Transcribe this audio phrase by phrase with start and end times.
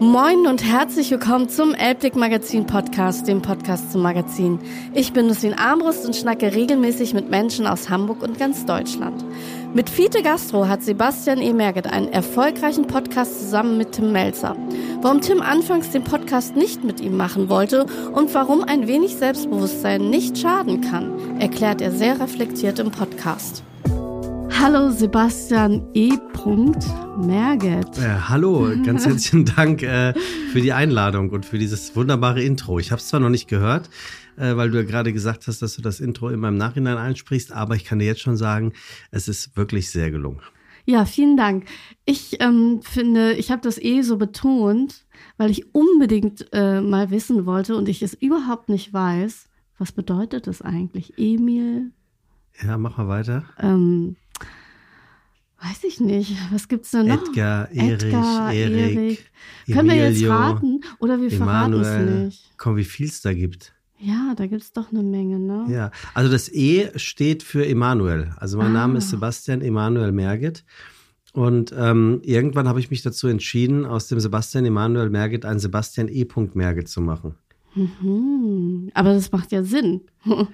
[0.00, 4.58] Moin und herzlich willkommen zum Elbblick Magazin Podcast, dem Podcast zum Magazin.
[4.94, 9.24] Ich bin Lucien Armbrust und schnacke regelmäßig mit Menschen aus Hamburg und ganz Deutschland.
[9.74, 11.52] Mit Fiete Gastro hat Sebastian E.
[11.52, 14.56] Merget einen erfolgreichen Podcast zusammen mit Tim Melzer.
[15.02, 20.10] Warum Tim anfangs den Podcast nicht mit ihm machen wollte und warum ein wenig Selbstbewusstsein
[20.10, 23.62] nicht schaden kann, erklärt er sehr reflektiert im Podcast.
[24.52, 26.12] Hallo Sebastian E.
[27.18, 27.98] Merget.
[27.98, 30.14] Äh, hallo, ganz herzlichen Dank äh,
[30.52, 32.78] für die Einladung und für dieses wunderbare Intro.
[32.78, 33.90] Ich habe es zwar noch nicht gehört,
[34.36, 37.52] äh, weil du ja gerade gesagt hast, dass du das Intro immer im Nachhinein einsprichst,
[37.52, 38.72] aber ich kann dir jetzt schon sagen,
[39.10, 40.40] es ist wirklich sehr gelungen.
[40.84, 41.64] Ja, vielen Dank.
[42.04, 45.04] Ich ähm, finde, ich habe das eh so betont,
[45.36, 49.48] weil ich unbedingt äh, mal wissen wollte und ich es überhaupt nicht weiß.
[49.78, 51.14] Was bedeutet das eigentlich?
[51.18, 51.90] Emil?
[52.62, 53.44] Ja, mach mal weiter.
[53.58, 54.16] Ähm,
[55.62, 56.36] Weiß ich nicht.
[56.52, 57.28] Was gibt's denn noch?
[57.28, 58.96] Edgar, Erich, Edgar, Erik.
[58.96, 59.30] Erik.
[59.72, 62.52] Können wir jetzt raten oder wir verraten es nicht?
[62.56, 63.72] Komm, wie viel es da gibt.
[63.98, 65.66] Ja, da gibt's doch eine Menge, ne?
[65.70, 68.34] Ja, also das E steht für Emanuel.
[68.36, 68.80] Also mein ah.
[68.80, 70.64] Name ist Sebastian Emanuel Merget.
[71.32, 76.08] Und ähm, irgendwann habe ich mich dazu entschieden, aus dem Sebastian Emanuel Merget ein Sebastian
[76.08, 76.26] E.
[76.54, 77.34] Merget zu machen.
[77.74, 78.90] Mhm.
[78.94, 80.02] Aber das macht ja Sinn.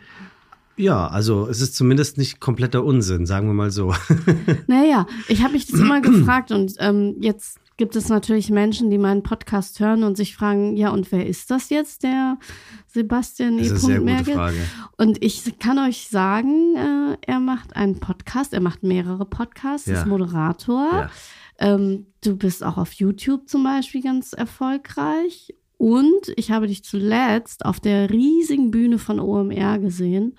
[0.76, 3.94] Ja, also es ist zumindest nicht kompletter Unsinn, sagen wir mal so.
[4.66, 8.98] Naja, ich habe mich das immer gefragt und ähm, jetzt gibt es natürlich Menschen, die
[8.98, 12.38] meinen Podcast hören und sich fragen, ja, und wer ist das jetzt, der
[12.86, 13.68] Sebastian E.
[13.68, 14.56] Das ist eine sehr gute Frage.
[14.96, 19.98] Und ich kann euch sagen, äh, er macht einen Podcast, er macht mehrere Podcasts, ja.
[19.98, 20.90] ist Moderator.
[20.92, 21.10] Ja.
[21.58, 25.54] Ähm, du bist auch auf YouTube zum Beispiel ganz erfolgreich.
[25.76, 30.36] Und ich habe dich zuletzt auf der riesigen Bühne von OMR gesehen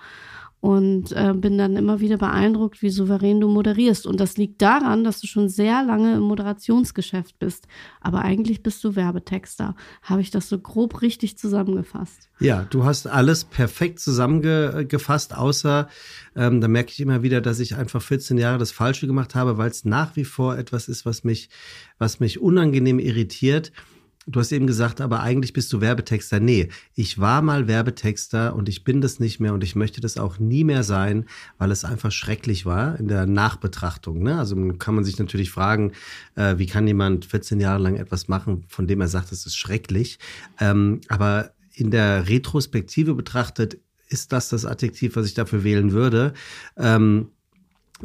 [0.63, 4.07] und äh, bin dann immer wieder beeindruckt, wie souverän du moderierst.
[4.07, 7.67] Und das liegt daran, dass du schon sehr lange im Moderationsgeschäft bist.
[7.99, 9.75] Aber eigentlich bist du Werbetexter.
[10.03, 12.29] Habe ich das so grob richtig zusammengefasst?
[12.39, 15.89] Ja, du hast alles perfekt zusammengefasst, außer
[16.33, 19.57] ähm, da merke ich immer wieder, dass ich einfach 14 Jahre das Falsche gemacht habe,
[19.57, 21.49] weil es nach wie vor etwas ist, was mich,
[21.97, 23.73] was mich unangenehm irritiert
[24.25, 26.39] Du hast eben gesagt, aber eigentlich bist du Werbetexter.
[26.39, 30.17] Nee, ich war mal Werbetexter und ich bin das nicht mehr und ich möchte das
[30.17, 31.25] auch nie mehr sein,
[31.57, 34.23] weil es einfach schrecklich war in der Nachbetrachtung.
[34.23, 34.39] Ne?
[34.39, 35.91] Also kann man sich natürlich fragen,
[36.35, 39.57] äh, wie kann jemand 14 Jahre lang etwas machen, von dem er sagt, es ist
[39.57, 40.19] schrecklich.
[40.59, 46.33] Ähm, aber in der Retrospektive betrachtet ist das das Adjektiv, was ich dafür wählen würde.
[46.77, 47.29] Ähm,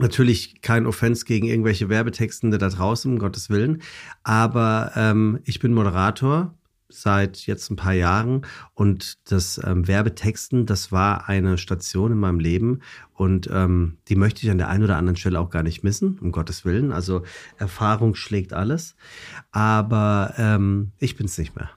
[0.01, 3.83] Natürlich kein Offense gegen irgendwelche Werbetextende da draußen, um Gottes Willen.
[4.23, 6.55] Aber ähm, ich bin Moderator
[6.89, 12.41] seit jetzt ein paar Jahren und das ähm, Werbetexten, das war eine Station in meinem
[12.41, 12.81] Leben
[13.13, 16.19] und ähm, die möchte ich an der einen oder anderen Stelle auch gar nicht missen,
[16.21, 16.93] um Gottes Willen.
[16.93, 17.23] Also
[17.59, 18.97] Erfahrung schlägt alles,
[19.51, 21.71] aber ähm, ich bin's nicht mehr.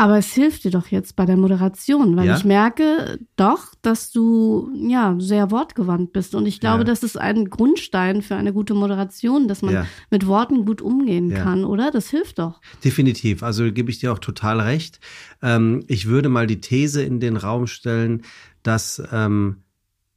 [0.00, 2.34] Aber es hilft dir doch jetzt bei der Moderation, weil ja?
[2.34, 6.34] ich merke doch, dass du ja sehr wortgewandt bist.
[6.34, 6.84] Und ich glaube, ja.
[6.84, 9.86] das ist ein Grundstein für eine gute Moderation, dass man ja.
[10.10, 11.90] mit Worten gut umgehen kann, oder?
[11.90, 12.62] Das hilft doch.
[12.82, 13.42] Definitiv.
[13.42, 15.00] Also gebe ich dir auch total recht.
[15.42, 18.22] Ähm, ich würde mal die These in den Raum stellen,
[18.62, 19.64] dass ähm,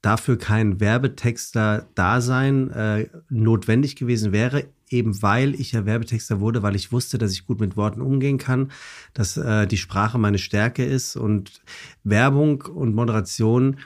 [0.03, 6.91] dafür kein Werbetexter-Dasein äh, notwendig gewesen wäre eben weil ich ja Werbetexter wurde, weil ich
[6.91, 8.71] wusste, dass ich gut mit Worten umgehen kann,
[9.13, 11.61] dass äh, die Sprache meine Stärke ist und
[12.03, 13.77] Werbung und Moderation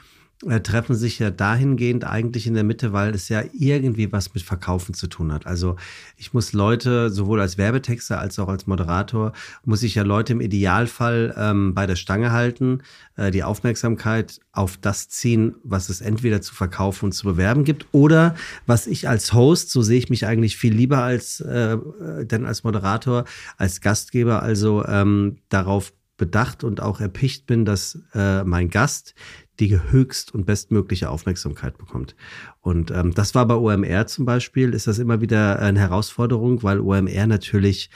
[0.46, 4.44] äh, treffen sich ja dahingehend eigentlich in der Mitte, weil es ja irgendwie was mit
[4.44, 5.46] Verkaufen zu tun hat.
[5.46, 5.74] Also
[6.16, 9.32] ich muss Leute, sowohl als Werbetexter als auch als Moderator,
[9.64, 12.82] muss ich ja Leute im Idealfall ähm, bei der Stange halten,
[13.16, 17.86] äh, die Aufmerksamkeit auf das ziehen, was es entweder zu verkaufen und zu bewerben gibt
[17.90, 21.78] oder was ich als Host, so sehe ich mich eigentlich viel lieber als äh,
[22.22, 23.24] denn als Moderator,
[23.56, 29.14] als Gastgeber, also ähm, darauf bedacht und auch erpicht bin, dass äh, mein Gast
[29.60, 32.14] die höchst und bestmögliche Aufmerksamkeit bekommt.
[32.60, 36.80] Und ähm, das war bei OMR zum Beispiel, ist das immer wieder eine Herausforderung, weil
[36.80, 37.90] OMR natürlich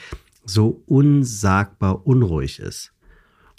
[0.44, 2.92] so unsagbar unruhig ist.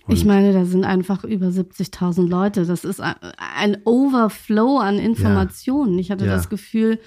[0.06, 2.66] Und ich meine, da sind einfach über 70.000 Leute.
[2.66, 5.94] Das ist ein Overflow an Informationen.
[5.94, 6.00] Ja.
[6.02, 6.36] Ich hatte ja.
[6.36, 7.00] das Gefühl,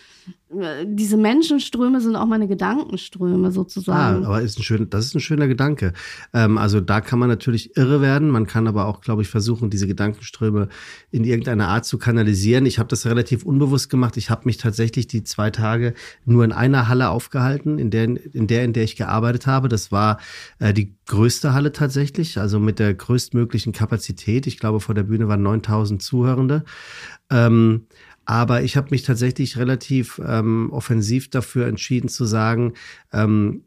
[0.48, 4.24] diese Menschenströme sind auch meine Gedankenströme sozusagen.
[4.24, 5.92] Ah, aber ist ein schön, das ist ein schöner Gedanke.
[6.32, 8.30] Ähm, also da kann man natürlich irre werden.
[8.30, 10.68] Man kann aber auch, glaube ich, versuchen, diese Gedankenströme
[11.10, 12.64] in irgendeiner Art zu kanalisieren.
[12.64, 14.16] Ich habe das relativ unbewusst gemacht.
[14.16, 15.94] Ich habe mich tatsächlich die zwei Tage
[16.24, 19.68] nur in einer Halle aufgehalten, in der, in der, in der ich gearbeitet habe.
[19.68, 20.20] Das war
[20.60, 24.46] äh, die größte Halle tatsächlich, also mit der größtmöglichen Kapazität.
[24.46, 26.62] Ich glaube, vor der Bühne waren 9000 Zuhörende.
[27.30, 27.86] Ähm,
[28.26, 32.74] aber ich habe mich tatsächlich relativ ähm, offensiv dafür entschieden zu sagen,
[33.12, 33.62] ähm,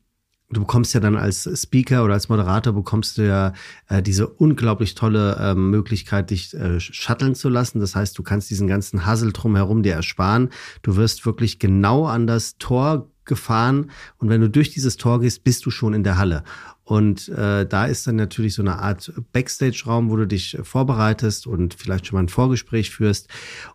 [0.52, 3.54] du bekommst ja dann als Speaker oder als Moderator bekommst du ja
[3.88, 7.80] äh, diese unglaublich tolle äh, Möglichkeit, dich äh, shutteln zu lassen.
[7.80, 10.50] Das heißt, du kannst diesen ganzen Hassel drumherum dir ersparen.
[10.82, 15.44] Du wirst wirklich genau an das Tor gefahren und wenn du durch dieses Tor gehst,
[15.44, 16.44] bist du schon in der Halle.
[16.90, 21.76] Und äh, da ist dann natürlich so eine Art Backstage-Raum, wo du dich vorbereitest und
[21.76, 23.28] vielleicht schon mal ein Vorgespräch führst.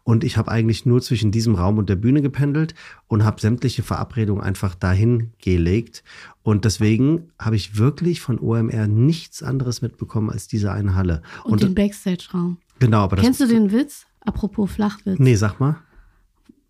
[0.02, 2.74] Und ich habe eigentlich nur zwischen diesem Raum und der Bühne gependelt
[3.06, 6.02] und habe sämtliche Verabredungen einfach dahin gelegt.
[6.42, 11.22] Und deswegen habe ich wirklich von OMR nichts anderes mitbekommen als diese eine Halle.
[11.44, 12.58] Und, und den Backstage-Raum.
[12.80, 14.06] Genau, aber Kennst du den Witz?
[14.22, 15.20] Apropos Flachwitz.
[15.20, 15.76] Nee, sag mal.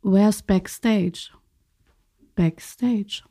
[0.03, 1.31] Where's Backstage?
[2.35, 3.23] Backstage.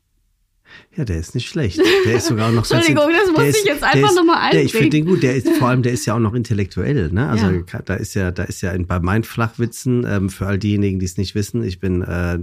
[0.96, 1.80] Ja, der ist nicht schlecht.
[2.06, 4.66] Der ist sogar auch noch so Entschuldigung, das muss ich jetzt einfach nochmal einbringen.
[4.66, 5.24] ich finde den gut.
[5.24, 7.12] Der ist, vor allem, der ist ja auch noch intellektuell.
[7.12, 7.28] Ne?
[7.28, 7.62] Also ja.
[7.86, 11.18] da ist ja, da ist ja bei meinen Flachwitzen, ähm, für all diejenigen, die es
[11.18, 12.40] nicht wissen, ich bin äh,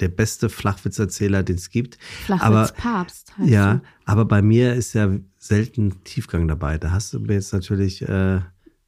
[0.00, 1.98] der beste Flachwitzerzähler, den es gibt.
[2.24, 3.80] Flachwitzpapst heißt Ja, du.
[4.06, 6.78] aber bei mir ist ja selten Tiefgang dabei.
[6.78, 8.02] Da hast du mir jetzt natürlich...
[8.02, 8.40] Äh,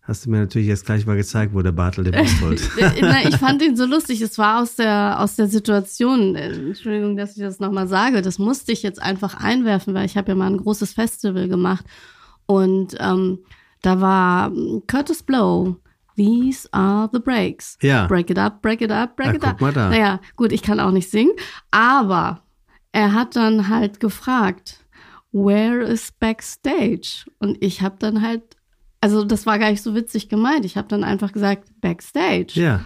[0.05, 2.69] Hast du mir natürlich jetzt gleich mal gezeigt, wo der Bartel den holt.
[3.01, 4.21] Nein, ich fand ihn so lustig.
[4.21, 6.35] Es war aus der, aus der Situation.
[6.35, 8.21] Entschuldigung, dass ich das nochmal sage.
[8.21, 11.85] Das musste ich jetzt einfach einwerfen, weil ich habe ja mal ein großes Festival gemacht.
[12.47, 13.45] Und ähm,
[13.81, 14.51] da war
[14.89, 15.77] Curtis Blow.
[16.17, 17.79] These are the breaks.
[17.81, 18.07] Ja.
[18.07, 19.51] Break it up, break it up, break Na, it up.
[19.53, 19.89] Guck mal da.
[19.89, 21.33] Naja, gut, ich kann auch nicht singen.
[21.71, 22.43] Aber
[22.91, 24.85] er hat dann halt gefragt,
[25.31, 27.25] where is backstage?
[27.39, 28.43] Und ich habe dann halt
[29.03, 30.65] also das war gar nicht so witzig gemeint.
[30.65, 32.53] Ich habe dann einfach gesagt, Backstage.
[32.55, 32.85] Ja.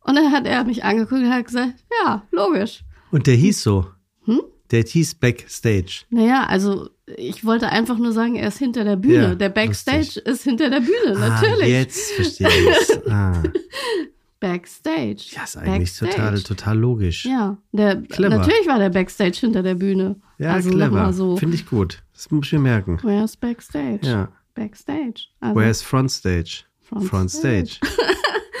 [0.00, 1.74] Und dann hat er mich angeguckt und hat gesagt,
[2.04, 2.84] ja, logisch.
[3.10, 3.86] Und der hieß so.
[4.24, 4.42] Hm?
[4.70, 6.04] Der hieß Backstage.
[6.10, 9.22] Naja, also ich wollte einfach nur sagen, er ist hinter der Bühne.
[9.22, 10.26] Ja, der Backstage lustig.
[10.26, 11.68] ist hinter der Bühne, ah, natürlich.
[11.68, 13.42] Jetzt verstehe ich ah.
[14.40, 15.24] Backstage.
[15.34, 17.24] Ja, ist eigentlich total, total logisch.
[17.24, 18.36] Ja, der, clever.
[18.36, 20.16] natürlich war der Backstage hinter der Bühne.
[20.38, 21.12] Ja, also clever.
[21.12, 21.36] So.
[21.36, 22.02] Finde ich gut.
[22.12, 23.00] Das muss ich mir merken.
[23.02, 24.00] Where's Backstage?
[24.02, 24.28] Ja.
[24.56, 25.28] Backstage.
[25.40, 26.64] Also Where's Frontstage?
[26.80, 27.78] Front, front Stage.
[27.80, 27.80] stage.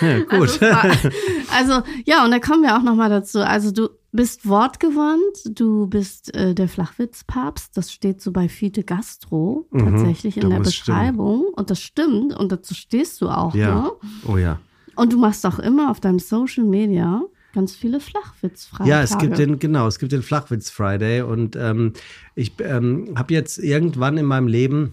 [0.00, 0.62] ja, gut.
[0.62, 1.08] Also,
[1.52, 3.40] also, ja, und da kommen wir auch nochmal dazu.
[3.40, 7.76] Also du bist wortgewandt, du bist äh, der Flachwitzpapst.
[7.76, 11.40] Das steht so bei Fiete Gastro mhm, tatsächlich in der Beschreibung.
[11.40, 11.54] Stimmen.
[11.54, 12.36] Und das stimmt.
[12.36, 13.54] Und dazu stehst du auch.
[13.54, 13.82] Ja.
[13.82, 13.92] Ne?
[14.26, 14.58] Oh ja.
[14.96, 17.22] Und du machst auch immer auf deinem Social Media
[17.52, 18.88] ganz viele Flachwitz-Friday.
[18.88, 21.22] Ja, es gibt den, genau, es gibt den Flachwitz-Friday.
[21.22, 21.94] Und ähm,
[22.34, 24.92] ich ähm, habe jetzt irgendwann in meinem Leben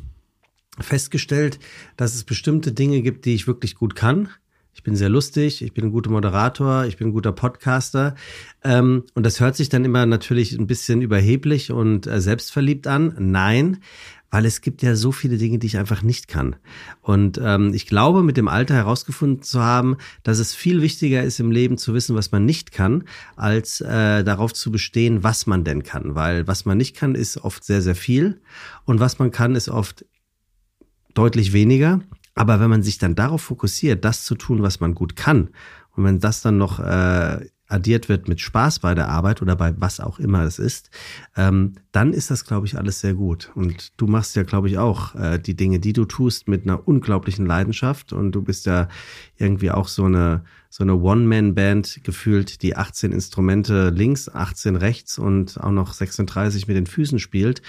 [0.79, 1.59] festgestellt,
[1.97, 4.29] dass es bestimmte Dinge gibt, die ich wirklich gut kann.
[4.75, 8.15] Ich bin sehr lustig, ich bin ein guter Moderator, ich bin ein guter Podcaster.
[8.63, 13.15] Ähm, und das hört sich dann immer natürlich ein bisschen überheblich und äh, selbstverliebt an.
[13.19, 13.77] Nein,
[14.33, 16.55] weil es gibt ja so viele Dinge, die ich einfach nicht kann.
[17.01, 21.39] Und ähm, ich glaube, mit dem Alter herausgefunden zu haben, dass es viel wichtiger ist
[21.39, 23.03] im Leben zu wissen, was man nicht kann,
[23.35, 26.15] als äh, darauf zu bestehen, was man denn kann.
[26.15, 28.41] Weil was man nicht kann, ist oft sehr, sehr viel.
[28.85, 30.03] Und was man kann, ist oft
[31.13, 32.01] deutlich weniger.
[32.35, 35.49] Aber wenn man sich dann darauf fokussiert, das zu tun, was man gut kann,
[35.95, 39.73] und wenn das dann noch äh, addiert wird mit Spaß bei der Arbeit oder bei
[39.79, 40.89] was auch immer es ist,
[41.35, 43.51] ähm, dann ist das, glaube ich, alles sehr gut.
[43.55, 46.87] Und du machst ja, glaube ich, auch äh, die Dinge, die du tust, mit einer
[46.87, 48.13] unglaublichen Leidenschaft.
[48.13, 48.87] Und du bist ja
[49.37, 55.61] irgendwie auch so eine so eine One-Man-Band gefühlt, die 18 Instrumente links, 18 rechts und
[55.61, 57.61] auch noch 36 mit den Füßen spielt.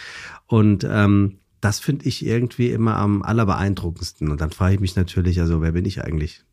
[0.46, 4.30] Und ähm, das finde ich irgendwie immer am allerbeeindruckendsten.
[4.30, 6.44] Und dann frage ich mich natürlich, also wer bin ich eigentlich?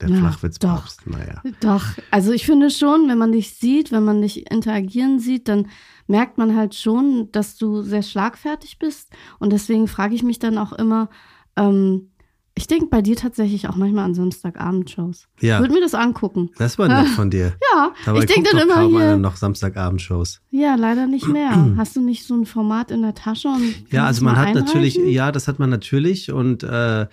[0.00, 1.42] Der ja, Flachwitzpapst, doch, naja.
[1.60, 5.68] Doch, also ich finde schon, wenn man dich sieht, wenn man dich interagieren sieht, dann
[6.08, 9.12] merkt man halt schon, dass du sehr schlagfertig bist.
[9.38, 11.10] Und deswegen frage ich mich dann auch immer,
[11.56, 12.10] ähm,
[12.56, 15.26] ich denke bei dir tatsächlich auch manchmal an Samstagabendshows.
[15.40, 15.56] Ja.
[15.56, 16.50] Ich würde mir das angucken.
[16.56, 17.54] Das war nett von dir.
[17.74, 19.16] Ja, Dabei ich denke dann immer kaum hier.
[19.16, 20.40] noch Samstagabendshows.
[20.52, 21.50] Ja, leider nicht mehr.
[21.76, 23.48] Hast du nicht so ein Format in der Tasche?
[23.48, 24.66] Und ja, also man hat einreichen?
[24.66, 27.06] natürlich, ja, das hat man natürlich und äh,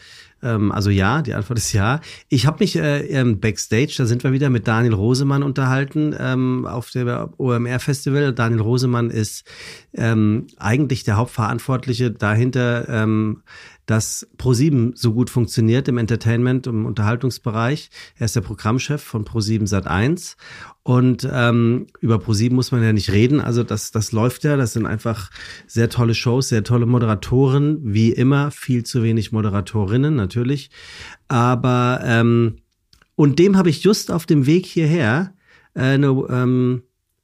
[0.43, 1.99] ähm, also ja, die Antwort ist ja.
[2.29, 6.91] Ich habe mich äh, backstage, da sind wir wieder mit Daniel Rosemann unterhalten ähm, auf
[6.91, 7.07] dem
[7.37, 8.33] OMR Festival.
[8.33, 9.45] Daniel Rosemann ist
[9.93, 12.87] ähm, eigentlich der Hauptverantwortliche dahinter.
[13.91, 17.89] Dass ProSieben so gut funktioniert im Entertainment, im Unterhaltungsbereich.
[18.17, 20.37] Er ist der Programmchef von ProSieben Sat1
[20.83, 23.41] und ähm, über ProSieben muss man ja nicht reden.
[23.41, 24.55] Also das, das läuft ja.
[24.55, 25.29] Das sind einfach
[25.67, 27.81] sehr tolle Shows, sehr tolle Moderatoren.
[27.83, 30.71] Wie immer viel zu wenig Moderatorinnen natürlich.
[31.27, 32.59] Aber ähm,
[33.15, 35.33] und dem habe ich just auf dem Weg hierher
[35.73, 36.83] äh, eine, ähm,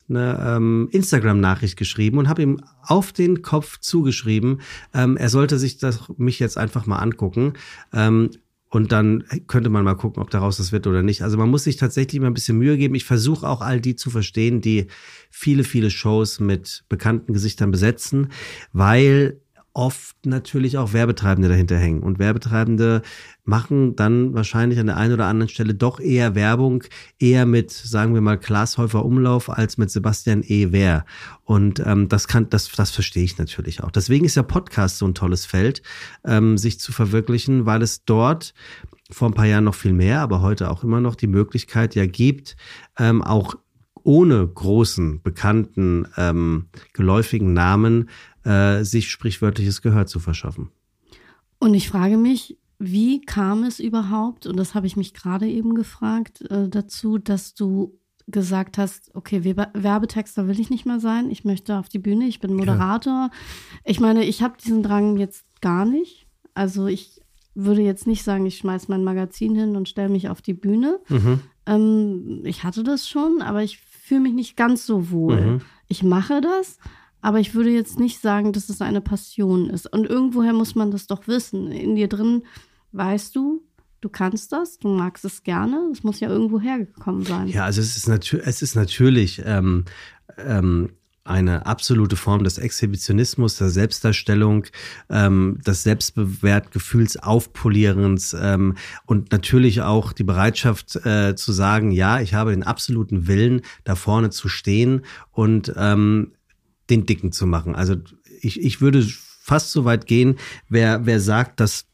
[0.10, 4.62] eine ähm, Instagram-Nachricht geschrieben und habe ihm auf den Kopf zugeschrieben,
[4.94, 7.54] ähm, er sollte sich das mich jetzt einfach mal angucken.
[7.94, 8.32] Ähm,
[8.70, 11.22] und dann könnte man mal gucken, ob daraus das wird oder nicht.
[11.22, 12.96] Also man muss sich tatsächlich mal ein bisschen Mühe geben.
[12.96, 14.88] Ich versuche auch all die zu verstehen, die
[15.30, 18.28] viele, viele Shows mit bekannten Gesichtern besetzen,
[18.74, 19.40] weil
[19.78, 22.02] oft natürlich auch Werbetreibende dahinter hängen.
[22.02, 23.04] Und Werbetreibende
[23.44, 26.84] machen dann wahrscheinlich an der einen oder anderen Stelle doch eher Werbung,
[27.20, 30.72] eher mit, sagen wir mal, Klaas Häufer Umlauf als mit Sebastian E.
[30.72, 31.06] Wehr.
[31.44, 33.92] Und ähm, das kann, das, das verstehe ich natürlich auch.
[33.92, 35.84] Deswegen ist ja Podcast so ein tolles Feld,
[36.26, 38.56] ähm, sich zu verwirklichen, weil es dort
[39.12, 42.08] vor ein paar Jahren noch viel mehr, aber heute auch immer noch die Möglichkeit ja
[42.08, 42.58] gibt,
[42.98, 43.54] ähm, auch
[44.08, 48.10] ohne großen, bekannten, ähm, geläufigen Namen
[48.48, 50.72] äh, sich sprichwörtliches Gehör zu verschaffen.
[51.60, 55.76] Und ich frage mich, wie kam es überhaupt, und das habe ich mich gerade eben
[55.76, 61.46] gefragt, äh, dazu, dass du gesagt hast, okay, Werbetexter will ich nicht mehr sein, ich
[61.46, 63.30] möchte auf die Bühne, ich bin Moderator.
[63.32, 63.32] Ja.
[63.86, 66.28] Ich meine, ich habe diesen Drang jetzt gar nicht.
[66.54, 67.22] Also ich
[67.56, 71.00] würde jetzt nicht sagen, ich schmeiß mein Magazin hin und stelle mich auf die Bühne.
[71.08, 71.40] Mhm.
[71.66, 75.42] Ähm, ich hatte das schon, aber ich fühle mich nicht ganz so wohl.
[75.42, 75.62] Mhm.
[75.88, 76.78] Ich mache das,
[77.22, 79.92] aber ich würde jetzt nicht sagen, dass es eine Passion ist.
[79.92, 81.72] Und irgendwoher muss man das doch wissen.
[81.72, 82.44] In dir drin
[82.92, 83.64] weißt du,
[84.02, 85.90] du kannst das, du magst es gerne.
[85.92, 87.48] Es muss ja irgendwo hergekommen sein.
[87.48, 89.86] Ja, also es ist, natür es ist natürlich ähm,
[90.38, 90.92] ähm,
[91.28, 94.66] eine absolute Form des Exhibitionismus, der Selbstdarstellung,
[95.10, 102.34] ähm, des Selbstbewertgefühls Aufpolierens ähm, und natürlich auch die Bereitschaft äh, zu sagen, ja, ich
[102.34, 106.32] habe den absoluten Willen, da vorne zu stehen und ähm,
[106.90, 107.76] den Dicken zu machen.
[107.76, 107.96] Also
[108.42, 109.06] ich, ich würde
[109.42, 110.38] fast so weit gehen,
[110.70, 111.86] wer, wer sagt, dass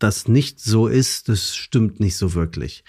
[0.00, 2.84] das nicht so ist, das stimmt nicht so wirklich.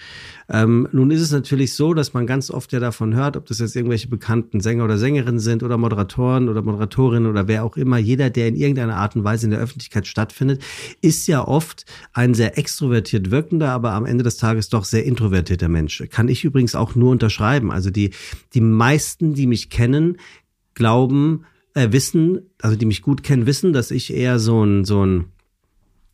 [0.49, 3.59] Ähm, nun ist es natürlich so, dass man ganz oft ja davon hört, ob das
[3.59, 7.97] jetzt irgendwelche bekannten Sänger oder Sängerinnen sind oder Moderatoren oder Moderatorinnen oder wer auch immer,
[7.97, 10.63] jeder, der in irgendeiner Art und Weise in der Öffentlichkeit stattfindet,
[11.01, 15.67] ist ja oft ein sehr extrovertiert wirkender, aber am Ende des Tages doch sehr introvertierter
[15.67, 16.01] Mensch.
[16.09, 17.71] Kann ich übrigens auch nur unterschreiben.
[17.71, 18.11] Also die,
[18.53, 20.17] die meisten, die mich kennen,
[20.73, 25.05] glauben, äh, wissen, also die mich gut kennen, wissen, dass ich eher so ein, so
[25.05, 25.25] ein,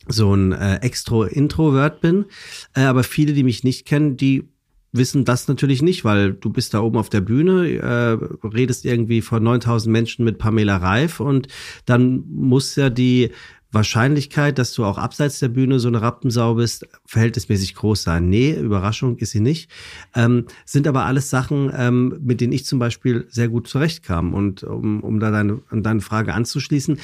[0.08, 2.26] so ein äh, Extro-Introvert bin.
[2.74, 4.48] Äh, aber viele, die mich nicht kennen, die
[4.92, 9.22] wissen das natürlich nicht, weil du bist da oben auf der Bühne, äh, redest irgendwie
[9.22, 11.48] vor 9000 Menschen mit Pamela Reif und
[11.86, 13.32] dann muss ja die
[13.77, 18.27] Wahrscheinlichkeit, dass du auch abseits der Bühne so eine Rappensau bist, verhältnismäßig groß sein.
[18.29, 19.69] Nee, Überraschung ist sie nicht.
[20.15, 24.34] Ähm, sind aber alles Sachen, ähm, mit denen ich zum Beispiel sehr gut zurechtkam.
[24.34, 27.00] Und um, um da deine, an deine Frage anzuschließen,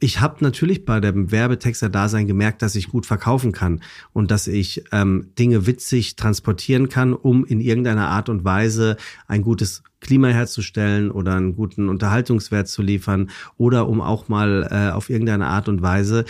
[0.00, 4.84] ich habe natürlich bei dem Werbetexter-Dasein gemerkt, dass ich gut verkaufen kann und dass ich
[4.92, 8.96] ähm, Dinge witzig transportieren kann, um in irgendeiner Art und Weise
[9.28, 14.90] ein gutes Klima herzustellen oder einen guten Unterhaltungswert zu liefern oder um auch mal äh,
[14.92, 16.24] auf irgendeine Art und Weise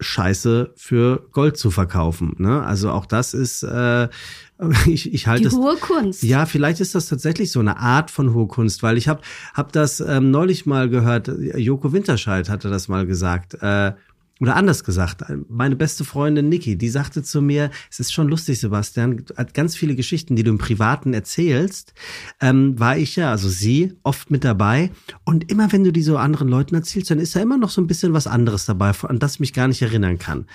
[0.00, 2.34] Scheiße für Gold zu verkaufen.
[2.38, 2.62] Ne?
[2.62, 4.08] Also auch das ist, äh,
[4.86, 6.22] ich, ich halte Die hohe Kunst.
[6.22, 9.20] Ja, vielleicht ist das tatsächlich so eine Art von hohe Kunst, weil ich habe
[9.52, 13.54] hab das ähm, neulich mal gehört, Joko Winterscheid hatte das mal gesagt.
[13.60, 13.92] Äh,
[14.40, 18.58] oder anders gesagt, meine beste Freundin Niki, die sagte zu mir, es ist schon lustig,
[18.58, 21.94] Sebastian, ganz viele Geschichten, die du im Privaten erzählst,
[22.40, 24.90] ähm, war ich ja, also sie, oft mit dabei.
[25.24, 27.80] Und immer wenn du die so anderen Leuten erzählst, dann ist da immer noch so
[27.80, 30.46] ein bisschen was anderes dabei, an das ich mich gar nicht erinnern kann.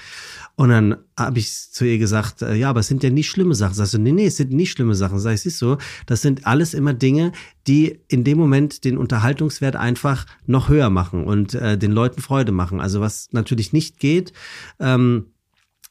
[0.60, 3.56] Und dann habe ich zu ihr gesagt, äh, ja, aber es sind ja nicht schlimme
[3.56, 3.76] Sachen.
[3.76, 5.18] Sagst du, nee, nee, es sind nicht schlimme Sachen.
[5.18, 7.32] Sag ich, siehst du, das sind alles immer Dinge,
[7.66, 12.52] die in dem Moment den Unterhaltungswert einfach noch höher machen und äh, den Leuten Freude
[12.52, 12.82] machen.
[12.82, 14.34] Also was natürlich nicht geht,
[14.80, 15.34] ähm,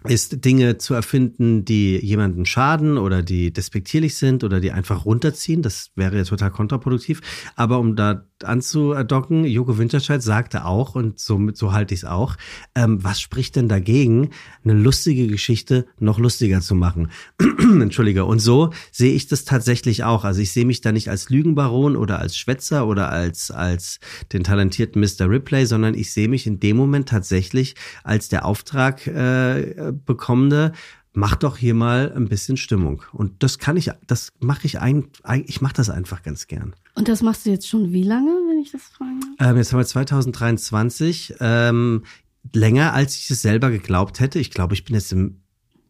[0.05, 5.61] ist Dinge zu erfinden, die jemanden schaden oder die despektierlich sind oder die einfach runterziehen.
[5.61, 7.21] Das wäre ja total kontraproduktiv.
[7.57, 12.37] Aber um da anzudocken, Joko Winterscheid sagte auch, und so, so halte ich es auch,
[12.77, 14.31] ähm, was spricht denn dagegen,
[14.63, 17.11] eine lustige Geschichte noch lustiger zu machen?
[17.59, 18.25] Entschuldige.
[18.25, 20.25] Und so sehe ich das tatsächlich auch.
[20.25, 23.99] Also ich sehe mich da nicht als Lügenbaron oder als Schwätzer oder als, als
[24.33, 25.29] den talentierten Mr.
[25.29, 27.75] Ripley, sondern ich sehe mich in dem Moment tatsächlich
[28.05, 30.73] als der Auftrag äh, bekommende,
[31.13, 33.03] mach doch hier mal ein bisschen Stimmung.
[33.13, 35.09] Und das kann ich, das mache ich ein,
[35.47, 36.75] ich mache das einfach ganz gern.
[36.95, 39.11] Und das machst du jetzt schon wie lange, wenn ich das frage?
[39.39, 41.35] Ähm, jetzt haben wir 2023.
[41.41, 42.03] Ähm,
[42.55, 44.39] länger, als ich es selber geglaubt hätte.
[44.39, 45.41] Ich glaube, ich bin jetzt im,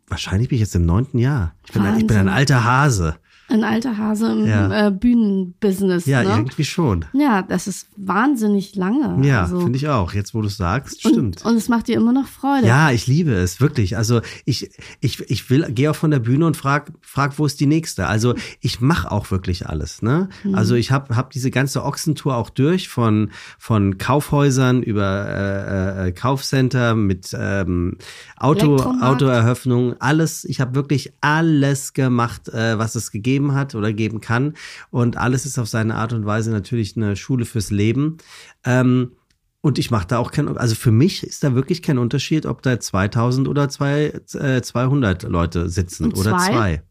[0.06, 1.54] wahrscheinlich bin ich jetzt im neunten Jahr.
[1.66, 3.16] Ich bin, ich bin ein alter Hase.
[3.50, 4.88] Ein alter Hase im ja.
[4.88, 6.04] äh, Bühnenbusiness.
[6.04, 6.30] Ja, ne?
[6.36, 7.06] irgendwie schon.
[7.14, 9.26] Ja, das ist wahnsinnig lange.
[9.26, 9.60] Ja, also.
[9.60, 10.12] finde ich auch.
[10.12, 11.46] Jetzt, wo du es sagst, stimmt.
[11.46, 12.66] Und, es macht dir immer noch Freude.
[12.66, 13.96] Ja, ich liebe es, wirklich.
[13.96, 17.58] Also ich, ich, ich will, gehe auch von der Bühne und frag, frag, wo ist
[17.58, 18.06] die nächste?
[18.06, 20.02] Also ich mache auch wirklich alles.
[20.02, 20.28] Ne?
[20.44, 20.54] Mhm.
[20.54, 26.12] Also ich habe hab diese ganze Ochsentour auch durch, von, von Kaufhäusern über äh, äh,
[26.12, 27.96] Kaufcenter mit ähm,
[28.36, 30.44] Auto, Autoeröffnung, alles.
[30.44, 34.54] Ich habe wirklich alles gemacht, äh, was es gegeben gegeben hat oder geben kann.
[34.90, 38.18] Und alles ist auf seine Art und Weise natürlich eine Schule fürs Leben.
[38.64, 39.12] Ähm,
[39.60, 42.62] und ich mache da auch keinen, also für mich ist da wirklich kein Unterschied, ob
[42.62, 46.46] da 2000 oder zwei, äh, 200 Leute sitzen und oder zwei.
[46.46, 46.82] zwei.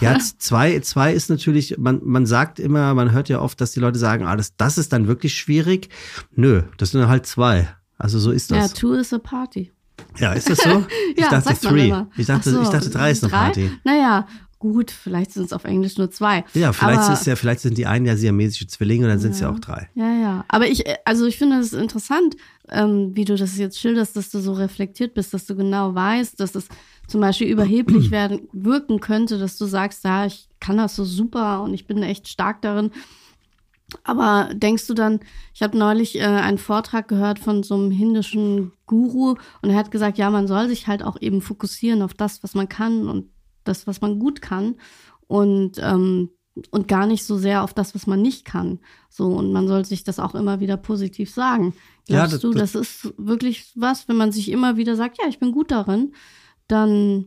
[0.00, 3.80] Ja, zwei, zwei ist natürlich, man, man sagt immer, man hört ja oft, dass die
[3.80, 5.88] Leute sagen, ah, das, das ist dann wirklich schwierig.
[6.34, 7.68] Nö, das sind halt zwei.
[7.96, 8.58] Also so ist das.
[8.58, 9.72] Ja, two is a party.
[10.18, 10.84] Ja, ist das so?
[11.14, 11.92] Ich ja, dachte three.
[12.16, 13.38] Ich dachte, so, ich dachte drei ist eine drei?
[13.38, 13.70] Party.
[13.84, 14.26] Naja,
[14.58, 16.42] Gut, vielleicht sind es auf Englisch nur zwei.
[16.54, 19.32] Ja, vielleicht aber, ist ja, vielleicht sind die einen ja siamesische Zwillinge und dann sind
[19.32, 19.48] es ja.
[19.48, 19.90] ja auch drei.
[19.94, 20.44] Ja, ja.
[20.48, 22.36] Aber ich, also ich finde es interessant,
[22.70, 26.40] ähm, wie du das jetzt schilderst, dass du so reflektiert bist, dass du genau weißt,
[26.40, 26.68] dass es
[27.06, 31.62] zum Beispiel überheblich werden, wirken könnte, dass du sagst, ja, ich kann das so super
[31.62, 32.92] und ich bin echt stark darin.
[34.04, 35.20] Aber denkst du dann,
[35.54, 39.90] ich habe neulich äh, einen Vortrag gehört von so einem hindischen Guru und er hat
[39.90, 43.28] gesagt, ja, man soll sich halt auch eben fokussieren auf das, was man kann und
[43.66, 44.76] das, was man gut kann
[45.26, 46.30] und, ähm,
[46.70, 48.80] und gar nicht so sehr auf das, was man nicht kann.
[49.10, 51.74] So, und man soll sich das auch immer wieder positiv sagen.
[52.06, 55.18] Glaubst ja, das, du, das, das ist wirklich was, wenn man sich immer wieder sagt,
[55.18, 56.14] ja, ich bin gut darin,
[56.66, 57.26] dann,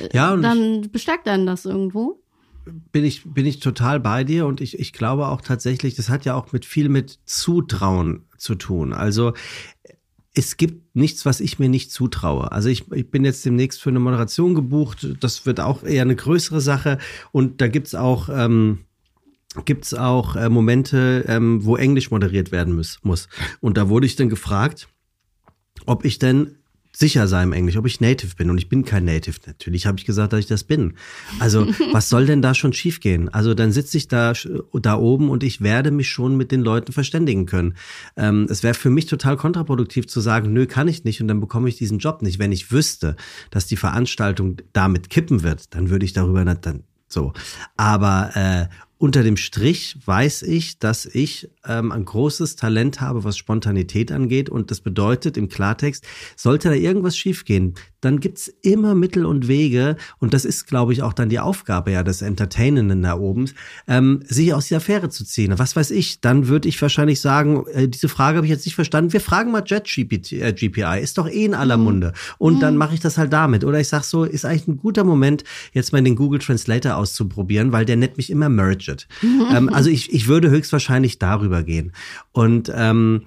[0.00, 2.22] äh, ja, dann bestärkt einen das irgendwo
[2.64, 6.24] bin ich, bin ich total bei dir und ich, ich glaube auch tatsächlich, das hat
[6.24, 8.92] ja auch mit viel mit Zutrauen zu tun.
[8.92, 9.32] Also
[10.34, 12.52] es gibt nichts, was ich mir nicht zutraue.
[12.52, 15.16] Also ich, ich bin jetzt demnächst für eine Moderation gebucht.
[15.20, 16.98] Das wird auch eher eine größere Sache.
[17.32, 18.78] Und da gibt's auch, ähm,
[19.66, 23.28] gibt's auch äh, Momente, ähm, wo Englisch moderiert werden muss.
[23.60, 24.88] Und da wurde ich dann gefragt,
[25.84, 26.56] ob ich denn
[26.94, 28.50] sicher sein im Englisch, ob ich Native bin.
[28.50, 29.36] Und ich bin kein Native.
[29.46, 30.94] Natürlich habe ich gesagt, dass ich das bin.
[31.38, 33.28] Also, was soll denn da schon schiefgehen?
[33.28, 34.34] Also, dann sitze ich da,
[34.72, 37.74] da oben und ich werde mich schon mit den Leuten verständigen können.
[38.16, 41.40] Ähm, es wäre für mich total kontraproduktiv zu sagen, nö, kann ich nicht und dann
[41.40, 42.38] bekomme ich diesen Job nicht.
[42.38, 43.16] Wenn ich wüsste,
[43.50, 47.32] dass die Veranstaltung damit kippen wird, dann würde ich darüber nicht, dann so.
[47.76, 48.66] Aber äh,
[49.02, 54.48] unter dem Strich weiß ich, dass ich ähm, ein großes Talent habe, was Spontanität angeht.
[54.48, 59.96] Und das bedeutet im Klartext, sollte da irgendwas schiefgehen, dann gibt's immer Mittel und Wege.
[60.18, 63.50] Und das ist, glaube ich, auch dann die Aufgabe ja des Entertainenden da oben,
[63.88, 65.58] ähm, sich aus der Affäre zu ziehen.
[65.58, 68.74] Was weiß ich, dann würde ich wahrscheinlich sagen, äh, diese Frage habe ich jetzt nicht
[68.76, 69.12] verstanden.
[69.12, 71.84] Wir fragen mal JetGPI, äh, GPI, ist doch eh in aller mhm.
[71.84, 72.12] Munde.
[72.38, 72.60] Und mhm.
[72.60, 73.64] dann mache ich das halt damit.
[73.64, 77.72] Oder ich sag so, ist eigentlich ein guter Moment, jetzt mal den Google Translator auszuprobieren,
[77.72, 79.08] weil der nennt mich immer merge Budget.
[79.22, 81.92] ähm, also ich, ich würde höchstwahrscheinlich darüber gehen.
[82.32, 83.22] Und ähm,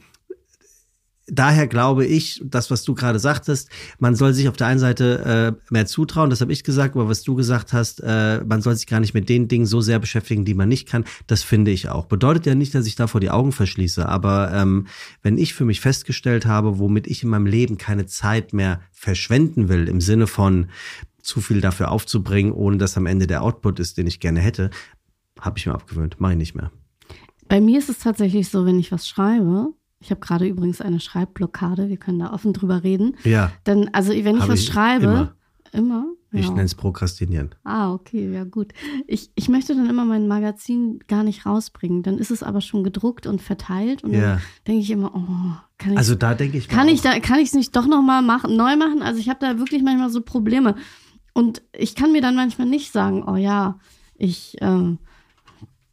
[1.28, 5.58] daher glaube ich, das, was du gerade sagtest, man soll sich auf der einen Seite
[5.58, 8.75] äh, mehr zutrauen, das habe ich gesagt, aber was du gesagt hast, äh, man soll
[8.75, 11.71] sich gar nicht mit den Dingen so sehr beschäftigen, die man nicht kann, das finde
[11.71, 12.06] ich auch.
[12.06, 14.88] Bedeutet ja nicht, dass ich davor die Augen verschließe, aber ähm,
[15.23, 19.67] wenn ich für mich festgestellt habe, womit ich in meinem Leben keine Zeit mehr verschwenden
[19.67, 20.67] will, im Sinne von
[21.25, 24.69] zu viel dafür aufzubringen, ohne dass am Ende der Output ist, den ich gerne hätte,
[25.39, 26.71] habe ich mir abgewöhnt, mache ich nicht mehr.
[27.47, 30.99] Bei mir ist es tatsächlich so, wenn ich was schreibe, ich habe gerade übrigens eine
[30.99, 33.17] Schreibblockade, wir können da offen drüber reden.
[33.23, 33.51] Ja.
[33.65, 35.35] Denn, also wenn ich was ich schreibe, immer.
[35.71, 36.51] immer ich ja.
[36.51, 37.55] nenne es Prokrastinieren.
[37.63, 38.73] Ah, okay, ja gut.
[39.07, 42.03] Ich, ich möchte dann immer mein Magazin gar nicht rausbringen.
[42.03, 44.21] Dann ist es aber schon gedruckt und verteilt und ja.
[44.21, 45.97] dann denke ich immer, oh, kann ich.
[45.97, 46.67] Also da denke ich.
[46.67, 49.01] Kann ich da, kann ich es nicht doch nochmal machen, neu machen?
[49.01, 50.75] Also ich habe da wirklich manchmal so Probleme.
[51.33, 53.79] Und ich kann mir dann manchmal nicht sagen, oh ja,
[54.15, 54.97] ich äh,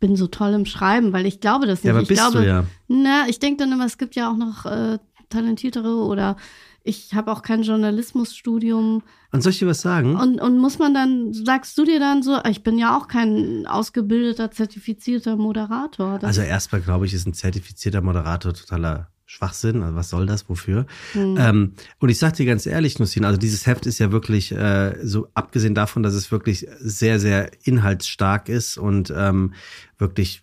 [0.03, 1.85] bin so toll im Schreiben, weil ich glaube das nicht.
[1.85, 2.65] Ja, aber ich bist glaube, du ja.
[2.89, 4.99] Na, ich denke dann immer, es gibt ja auch noch äh,
[5.31, 6.37] talentiertere oder
[6.83, 9.05] ich habe auch kein Journalismusstudium.
[9.31, 10.17] Und soll ich dir was sagen?
[10.17, 13.65] Und, und muss man dann, sagst du dir dann so, ich bin ja auch kein
[13.69, 16.19] ausgebildeter, zertifizierter Moderator.
[16.19, 20.51] Das also erstmal glaube ich, ist ein zertifizierter Moderator totaler Schwachsinn, also was soll das,
[20.51, 20.85] wofür?
[21.15, 21.37] Mhm.
[21.39, 24.95] Ähm, und ich sag dir ganz ehrlich, Nussin, also dieses Heft ist ja wirklich, äh,
[25.03, 29.55] so abgesehen davon, dass es wirklich sehr, sehr inhaltsstark ist und ähm,
[29.97, 30.43] wirklich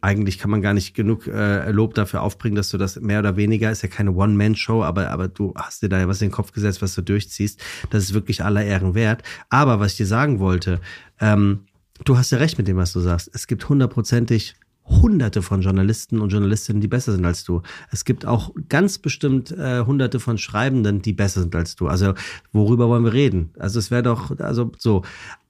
[0.00, 3.36] eigentlich kann man gar nicht genug äh, Lob dafür aufbringen, dass du das mehr oder
[3.36, 6.34] weniger, ist ja keine One-Man-Show, aber, aber du hast dir da ja was in den
[6.34, 7.60] Kopf gesetzt, was du durchziehst.
[7.90, 9.24] Das ist wirklich aller Ehren wert.
[9.48, 10.80] Aber was ich dir sagen wollte,
[11.20, 11.66] ähm,
[12.04, 13.28] du hast ja recht mit dem, was du sagst.
[13.34, 17.62] Es gibt hundertprozentig hunderte von Journalisten und Journalistinnen, die besser sind als du.
[17.90, 21.86] Es gibt auch ganz bestimmt äh, hunderte von Schreibenden, die besser sind als du.
[21.86, 22.14] Also
[22.52, 23.52] worüber wollen wir reden?
[23.58, 25.02] Also es wäre doch, also so.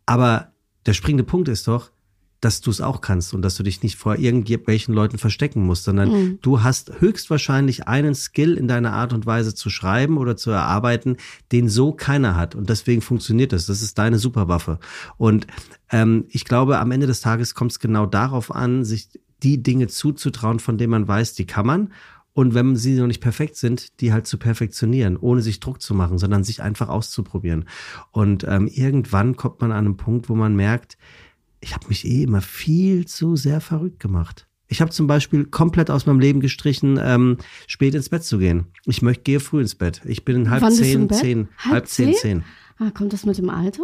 [0.07, 0.53] Aber
[0.87, 1.91] der springende Punkt ist doch,
[2.41, 5.85] dass du es auch kannst und dass du dich nicht vor irgendwelchen Leuten verstecken musst,
[5.85, 6.39] sondern mhm.
[6.41, 11.19] du hast höchstwahrscheinlich einen Skill in deiner Art und Weise zu schreiben oder zu erarbeiten,
[11.53, 12.55] den so keiner hat.
[12.55, 13.67] Und deswegen funktioniert es.
[13.67, 14.79] Das ist deine Superwaffe.
[15.19, 15.47] Und
[15.91, 19.09] ähm, ich glaube, am Ende des Tages kommt es genau darauf an, sich
[19.43, 21.93] die Dinge zuzutrauen, von denen man weiß, die kann man.
[22.33, 25.95] Und wenn sie noch nicht perfekt sind, die halt zu perfektionieren, ohne sich Druck zu
[25.95, 27.67] machen, sondern sich einfach auszuprobieren.
[28.13, 30.97] Und ähm, irgendwann kommt man an einen Punkt, wo man merkt,
[31.61, 34.47] ich habe mich eh immer viel zu sehr verrückt gemacht.
[34.69, 38.67] Ich habe zum Beispiel komplett aus meinem Leben gestrichen, ähm, spät ins Bett zu gehen.
[38.87, 40.01] Ich möchte gehe früh ins Bett.
[40.05, 42.45] Ich bin halb Wann zehn, zehn, halb, halb zehn, zehn.
[42.79, 43.83] Ah, kommt das mit dem Alter?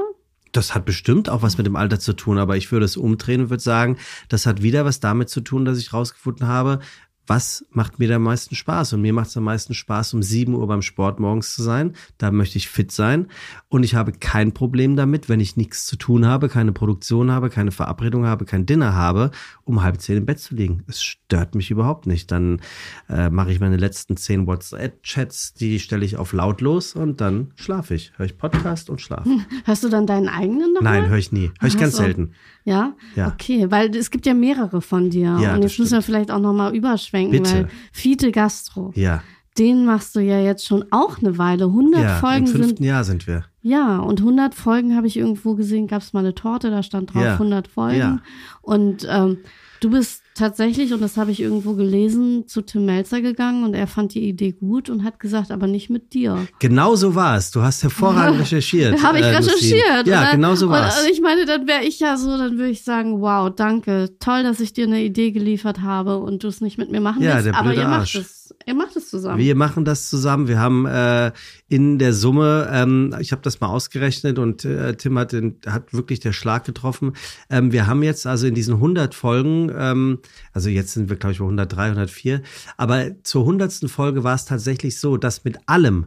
[0.52, 3.42] Das hat bestimmt auch was mit dem Alter zu tun, aber ich würde es umdrehen
[3.42, 6.78] und würde sagen, das hat wieder was damit zu tun, dass ich rausgefunden habe,
[7.26, 8.92] was macht mir am meisten Spaß?
[8.92, 11.94] Und mir macht es am meisten Spaß, um 7 Uhr beim Sport morgens zu sein.
[12.18, 13.28] Da möchte ich fit sein.
[13.68, 17.50] Und ich habe kein Problem damit, wenn ich nichts zu tun habe, keine Produktion habe,
[17.50, 19.30] keine Verabredung habe, kein Dinner habe,
[19.64, 20.84] um halb zehn im Bett zu liegen.
[20.86, 22.30] Es stört mich überhaupt nicht.
[22.30, 22.60] Dann
[23.08, 27.94] äh, mache ich meine letzten zehn WhatsApp-Chats, die stelle ich auf lautlos und dann schlafe
[27.94, 28.12] ich.
[28.16, 29.28] Höre ich Podcast und schlafe.
[29.64, 30.82] Hörst du dann deinen eigenen noch?
[30.82, 31.50] Nein, höre ich nie.
[31.60, 32.32] Höre ich ganz selten.
[32.64, 32.94] Ja?
[33.14, 33.28] ja?
[33.28, 35.38] Okay, weil es gibt ja mehrere von dir.
[35.40, 37.52] Ja, und jetzt müssen wir vielleicht auch nochmal überschwenken, Bitte.
[37.52, 38.92] weil Fiete Gastro.
[38.94, 39.22] Ja.
[39.58, 41.64] Den machst du ja jetzt schon auch eine Weile.
[41.64, 42.86] 100 ja, Folgen im fünften sind.
[42.86, 43.46] Jahr sind wir.
[43.62, 47.14] Ja, und 100 Folgen habe ich irgendwo gesehen, gab es mal eine Torte, da stand
[47.14, 47.32] drauf ja.
[47.32, 47.98] 100 Folgen.
[47.98, 48.22] Ja.
[48.60, 49.38] Und ähm,
[49.80, 53.86] Du bist tatsächlich, und das habe ich irgendwo gelesen, zu Tim Melzer gegangen und er
[53.86, 56.46] fand die Idee gut und hat gesagt, aber nicht mit dir.
[56.58, 57.50] Genau so war es.
[57.50, 59.02] Du hast hervorragend recherchiert.
[59.02, 60.06] habe ich äh, recherchiert.
[60.06, 61.02] Ja, genau so war es.
[61.02, 64.42] Und ich meine, dann wäre ich ja so, dann würde ich sagen, wow, danke, toll,
[64.42, 67.42] dass ich dir eine Idee geliefert habe und du es nicht mit mir machen ja,
[67.42, 68.14] willst, aber ihr Arsch.
[68.14, 68.45] macht es.
[68.66, 69.38] Ihr macht es zusammen.
[69.38, 70.48] Wir machen das zusammen.
[70.48, 71.32] Wir haben äh,
[71.68, 75.92] in der Summe, ähm, ich habe das mal ausgerechnet und äh, Tim hat, den, hat
[75.92, 77.14] wirklich der Schlag getroffen.
[77.50, 80.18] Ähm, wir haben jetzt also in diesen 100 Folgen, ähm,
[80.52, 82.42] also jetzt sind wir glaube ich bei 103, 104,
[82.76, 83.90] aber zur 100.
[83.90, 86.06] Folge war es tatsächlich so, dass mit allem,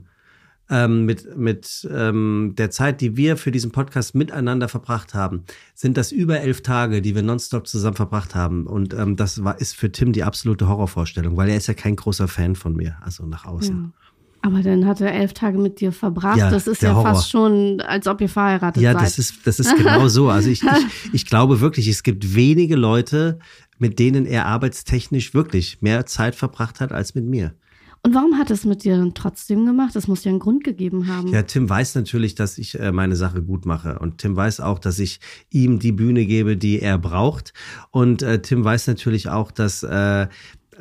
[0.69, 5.97] ähm, mit, mit ähm, der Zeit, die wir für diesen Podcast miteinander verbracht haben, sind
[5.97, 8.67] das über elf Tage, die wir nonstop zusammen verbracht haben.
[8.67, 11.95] Und ähm, das war, ist für Tim die absolute Horrorvorstellung, weil er ist ja kein
[11.95, 13.91] großer Fan von mir, also nach außen.
[13.93, 14.09] Ja.
[14.41, 16.37] Aber dann hat er elf Tage mit dir verbracht.
[16.37, 17.15] Ja, das ist ja Horror.
[17.15, 19.01] fast schon, als ob ihr verheiratet ja, seid.
[19.01, 20.29] Ja, das ist, das ist genau so.
[20.29, 20.69] Also ich, ich,
[21.13, 23.39] ich glaube wirklich, es gibt wenige Leute,
[23.79, 27.53] mit denen er arbeitstechnisch wirklich mehr Zeit verbracht hat als mit mir.
[28.01, 29.95] Und warum hat es mit dir dann trotzdem gemacht?
[29.95, 31.27] Es muss ja einen Grund gegeben haben.
[31.27, 33.99] Ja, Tim weiß natürlich, dass ich äh, meine Sache gut mache.
[33.99, 37.53] Und Tim weiß auch, dass ich ihm die Bühne gebe, die er braucht.
[37.91, 40.27] Und äh, Tim weiß natürlich auch, dass äh,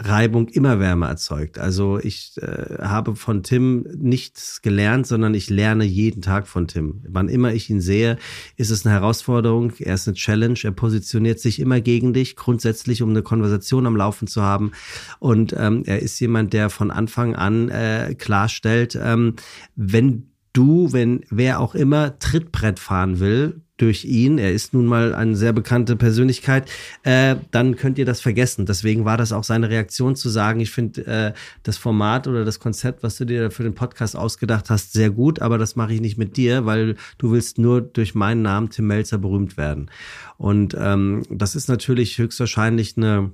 [0.01, 1.59] Reibung immer Wärme erzeugt.
[1.59, 7.03] Also ich äh, habe von Tim nichts gelernt, sondern ich lerne jeden Tag von Tim.
[7.09, 8.17] Wann immer ich ihn sehe,
[8.57, 13.03] ist es eine Herausforderung, er ist eine Challenge, er positioniert sich immer gegen dich, grundsätzlich,
[13.03, 14.71] um eine Konversation am Laufen zu haben.
[15.19, 19.35] Und ähm, er ist jemand, der von Anfang an äh, klarstellt, ähm,
[19.75, 25.15] wenn du, wenn wer auch immer Trittbrett fahren will, durch ihn, er ist nun mal
[25.15, 26.71] eine sehr bekannte Persönlichkeit,
[27.05, 28.67] äh, dann könnt ihr das vergessen.
[28.67, 32.61] Deswegen war das auch seine Reaktion zu sagen, ich finde äh, das Format oder das
[32.61, 36.01] Konzept, was du dir für den Podcast ausgedacht hast, sehr gut, aber das mache ich
[36.01, 39.91] nicht mit dir, weil du willst nur durch meinen Namen Tim Melzer berühmt werden.
[40.37, 43.33] Und ähm, das ist natürlich höchstwahrscheinlich eine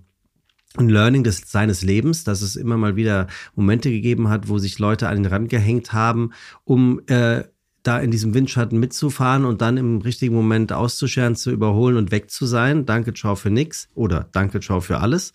[0.77, 4.79] ein Learning des, seines Lebens, dass es immer mal wieder Momente gegeben hat, wo sich
[4.79, 6.33] Leute an den Rand gehängt haben,
[6.65, 7.45] um äh,
[7.85, 12.31] da in diesem Windschatten mitzufahren und dann im richtigen Moment auszuscheren, zu überholen und weg
[12.31, 12.87] zu sein.
[12.87, 15.33] Danke, ciao für nix oder danke, ciao für alles.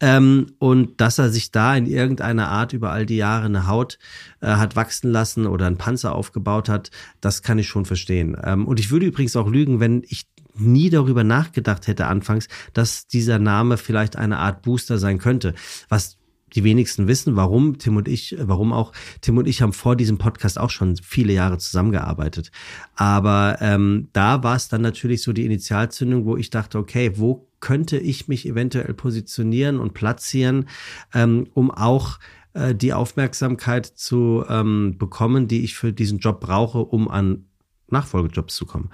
[0.00, 3.98] Ähm, und dass er sich da in irgendeiner Art über all die Jahre eine Haut
[4.40, 8.36] äh, hat wachsen lassen oder einen Panzer aufgebaut hat, das kann ich schon verstehen.
[8.42, 13.06] Ähm, und ich würde übrigens auch lügen, wenn ich nie darüber nachgedacht hätte anfangs, dass
[13.06, 15.54] dieser Name vielleicht eine Art Booster sein könnte.
[15.88, 16.16] Was
[16.54, 20.18] die wenigsten wissen, warum Tim und ich, warum auch Tim und ich haben vor diesem
[20.18, 22.50] Podcast auch schon viele Jahre zusammengearbeitet.
[22.94, 27.48] Aber ähm, da war es dann natürlich so die Initialzündung, wo ich dachte, okay, wo
[27.60, 30.68] könnte ich mich eventuell positionieren und platzieren,
[31.14, 32.18] ähm, um auch
[32.52, 37.46] äh, die Aufmerksamkeit zu ähm, bekommen, die ich für diesen Job brauche, um an
[37.88, 38.90] Nachfolgejobs zu kommen.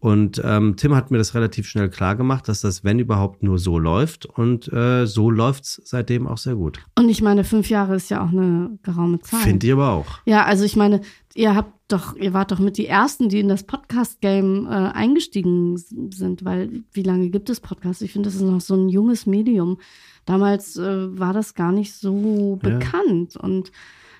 [0.00, 3.58] Und ähm, Tim hat mir das relativ schnell klar gemacht, dass das, wenn überhaupt, nur
[3.58, 4.26] so läuft.
[4.26, 6.78] Und äh, so läuft es seitdem auch sehr gut.
[6.96, 9.40] Und ich meine, fünf Jahre ist ja auch eine geraume Zeit.
[9.40, 10.06] Finde ich aber auch.
[10.26, 11.00] Ja, also ich meine,
[11.34, 15.76] ihr habt doch, ihr wart doch mit die Ersten, die in das Podcast-Game äh, eingestiegen
[15.76, 18.02] sind, weil wie lange gibt es Podcasts?
[18.02, 19.78] Ich finde, das ist noch so ein junges Medium.
[20.24, 23.34] Damals äh, war das gar nicht so bekannt.
[23.34, 23.40] Ja.
[23.40, 23.70] Und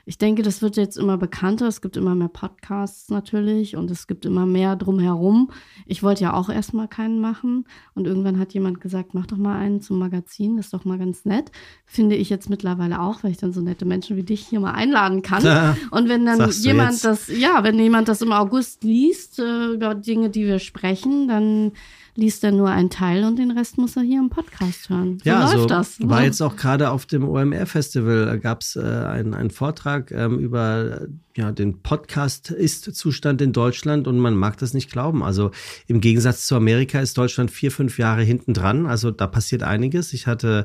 [0.09, 1.67] ich denke, das wird jetzt immer bekannter.
[1.67, 5.51] Es gibt immer mehr Podcasts natürlich und es gibt immer mehr drumherum.
[5.85, 9.59] Ich wollte ja auch erstmal keinen machen und irgendwann hat jemand gesagt, mach doch mal
[9.59, 11.51] einen zum Magazin, das ist doch mal ganz nett.
[11.85, 14.75] Finde ich jetzt mittlerweile auch, weil ich dann so nette Menschen wie dich hier mal
[14.75, 15.45] einladen kann.
[15.45, 19.97] Ja, und wenn dann jemand das, ja, wenn jemand das im August liest, äh, über
[19.97, 21.73] Dinge, die wir sprechen, dann
[22.17, 25.19] liest er nur einen Teil und den Rest muss er hier im Podcast hören.
[25.23, 25.97] So ja, läuft also das.
[26.01, 31.03] War jetzt auch gerade auf dem OMR-Festival, gab es äh, einen, einen Vortrag ähm, über
[31.03, 35.23] äh, ja, den Podcast-Ist-Zustand in Deutschland und man mag das nicht glauben.
[35.23, 35.51] Also
[35.87, 38.87] im Gegensatz zu Amerika ist Deutschland vier, fünf Jahre hinten dran.
[38.87, 40.15] Also da passiert einiges.
[40.15, 40.65] Ich hatte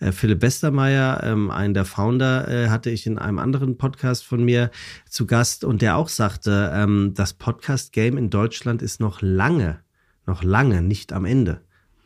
[0.00, 4.44] äh, Philipp Westermeier, ähm, einen der Founder, äh, hatte ich in einem anderen Podcast von
[4.44, 4.70] mir
[5.08, 9.80] zu Gast und der auch sagte, ähm, das Podcast-Game in Deutschland ist noch lange
[10.28, 11.62] noch lange nicht am Ende.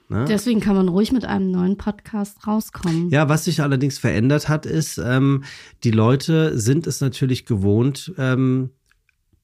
[0.09, 0.25] Ne?
[0.29, 3.11] Deswegen kann man ruhig mit einem neuen Podcast rauskommen.
[3.11, 5.45] Ja, was sich allerdings verändert hat, ist, ähm,
[5.85, 8.71] die Leute sind es natürlich gewohnt, ähm,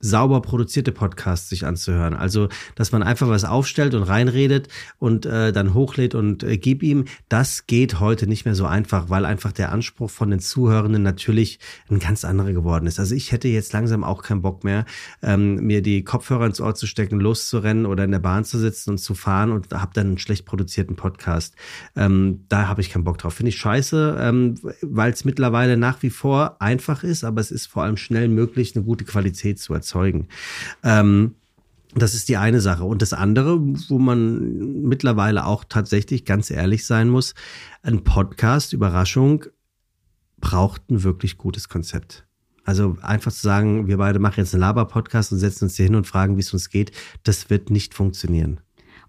[0.00, 2.14] sauber produzierte Podcasts sich anzuhören.
[2.14, 6.82] Also, dass man einfach was aufstellt und reinredet und äh, dann hochlädt und äh, gib
[6.82, 11.02] ihm, das geht heute nicht mehr so einfach, weil einfach der Anspruch von den Zuhörenden
[11.02, 11.58] natürlich
[11.90, 13.00] ein ganz anderer geworden ist.
[13.00, 14.84] Also ich hätte jetzt langsam auch keinen Bock mehr,
[15.22, 18.90] ähm, mir die Kopfhörer ins Ohr zu stecken, loszurennen oder in der Bahn zu sitzen
[18.90, 21.56] und zu fahren und habe dann einen schlecht produzierten Podcast.
[21.96, 23.34] Ähm, da habe ich keinen Bock drauf.
[23.34, 27.66] Finde ich scheiße, ähm, weil es mittlerweile nach wie vor einfach ist, aber es ist
[27.66, 30.28] vor allem schnell möglich, eine gute Qualität zu erzeugen erzeugen.
[30.82, 31.34] Ähm,
[31.94, 32.84] das ist die eine Sache.
[32.84, 37.34] Und das andere, wo man mittlerweile auch tatsächlich ganz ehrlich sein muss,
[37.82, 39.44] ein Podcast, Überraschung,
[40.40, 42.26] braucht ein wirklich gutes Konzept.
[42.64, 45.94] Also einfach zu sagen, wir beide machen jetzt einen Laber-Podcast und setzen uns hier hin
[45.94, 48.60] und fragen, wie es uns geht, das wird nicht funktionieren.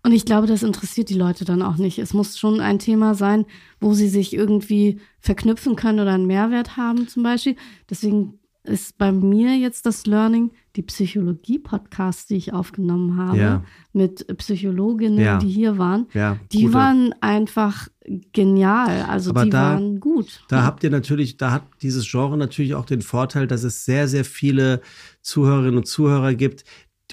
[0.01, 1.99] Und ich glaube, das interessiert die Leute dann auch nicht.
[1.99, 3.45] Es muss schon ein Thema sein,
[3.81, 7.57] wo sie sich irgendwie verknüpfen können oder einen Mehrwert haben zum Beispiel.
[7.89, 13.63] Deswegen ist bei mir jetzt das Learning, die Psychologie-Podcasts, die ich aufgenommen habe, ja.
[13.93, 15.37] mit Psychologinnen, ja.
[15.39, 16.73] die hier waren, ja, die gute.
[16.73, 17.87] waren einfach
[18.33, 19.05] genial.
[19.07, 20.43] Also Aber die da, waren gut.
[20.49, 24.07] Da habt ihr natürlich, da hat dieses Genre natürlich auch den Vorteil, dass es sehr,
[24.07, 24.81] sehr viele
[25.21, 26.63] Zuhörerinnen und Zuhörer gibt,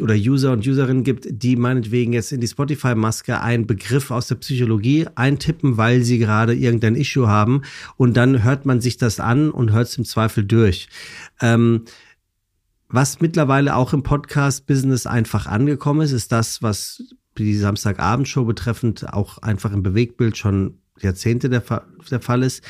[0.00, 4.36] oder User und Userinnen gibt, die meinetwegen jetzt in die Spotify-Maske einen Begriff aus der
[4.36, 7.62] Psychologie eintippen, weil sie gerade irgendein Issue haben
[7.96, 10.88] und dann hört man sich das an und hört es im Zweifel durch.
[11.40, 11.84] Ähm,
[12.88, 17.02] was mittlerweile auch im Podcast-Business einfach angekommen ist, ist das, was
[17.36, 21.62] die Samstagabendshow betreffend auch einfach im Bewegtbild schon Jahrzehnte der,
[22.10, 22.62] der Fall ist.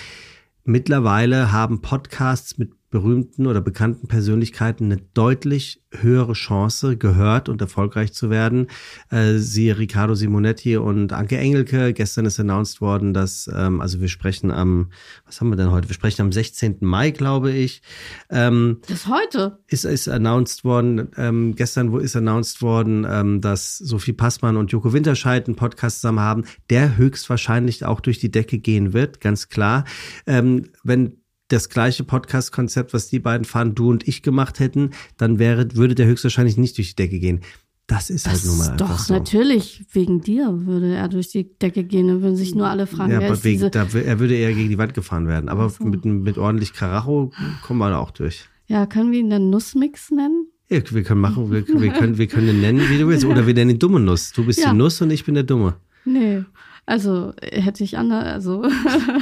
[0.65, 8.13] Mittlerweile haben Podcasts mit berühmten oder bekannten Persönlichkeiten eine deutlich höhere Chance, gehört und erfolgreich
[8.13, 8.69] zu werden.
[9.11, 11.93] Äh, siehe Riccardo Simonetti und Anke Engelke.
[11.93, 14.91] Gestern ist announced worden, dass, ähm, also wir sprechen am,
[15.25, 15.89] was haben wir denn heute?
[15.89, 16.79] Wir sprechen am 16.
[16.81, 17.83] Mai, glaube ich.
[18.31, 19.59] Ähm, das heute?
[19.69, 24.73] Ist, ist announced worden, ähm, gestern wo ist announced worden, ähm, dass Sophie Passmann und
[24.73, 29.49] Joko Winterscheid einen Podcast zusammen haben, der höchstwahrscheinlich auch durch die Decke gehen wird, ganz
[29.49, 29.85] klar.
[30.27, 35.39] Ähm, wenn das gleiche Podcast-Konzept, was die beiden fahren, du und ich gemacht hätten, dann
[35.39, 37.41] wäre, würde der höchstwahrscheinlich nicht durch die Decke gehen.
[37.87, 39.15] Das ist halt das halt nun mal einfach Doch, so.
[39.15, 42.09] natürlich, wegen dir würde er durch die Decke gehen.
[42.09, 43.71] Dann würden sich nur alle fragen, ja, wer ist wegen.
[43.71, 45.49] Da, er würde eher gegen die Wand gefahren werden.
[45.49, 45.85] Aber so.
[45.85, 47.31] mit, mit ordentlich Karacho
[47.63, 48.49] kommen wir da auch durch.
[48.67, 50.49] Ja, können wir ihn dann Nussmix nennen?
[50.69, 53.25] Ja, wir können machen, wir, wir, können, wir können ihn nennen, wie du willst.
[53.25, 54.33] Oder wir nennen ihn dumme Nuss.
[54.33, 54.73] Du bist ja.
[54.73, 55.77] die Nuss und ich bin der Dumme.
[56.05, 56.43] Nee.
[56.89, 58.63] Also hätte ich anders, also.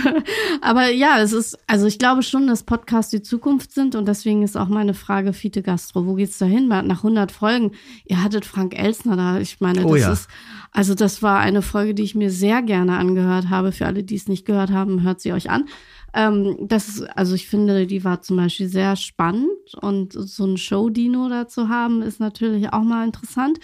[0.61, 4.43] Aber ja, es ist, also ich glaube schon, dass Podcasts die Zukunft sind und deswegen
[4.43, 6.69] ist auch meine Frage, Fiete Gastro, wo geht's da hin?
[6.69, 7.73] Nach 100 Folgen,
[8.05, 10.13] ihr hattet Frank Elsner da, ich meine, oh das ja.
[10.13, 10.29] ist,
[10.73, 13.73] also das war eine Folge, die ich mir sehr gerne angehört habe.
[13.73, 15.65] Für alle, die es nicht gehört haben, hört sie euch an.
[16.13, 20.59] Ähm, das ist, also ich finde, die war zum Beispiel sehr spannend und so ein
[20.59, 23.59] Show-Dino da zu haben, ist natürlich auch mal interessant.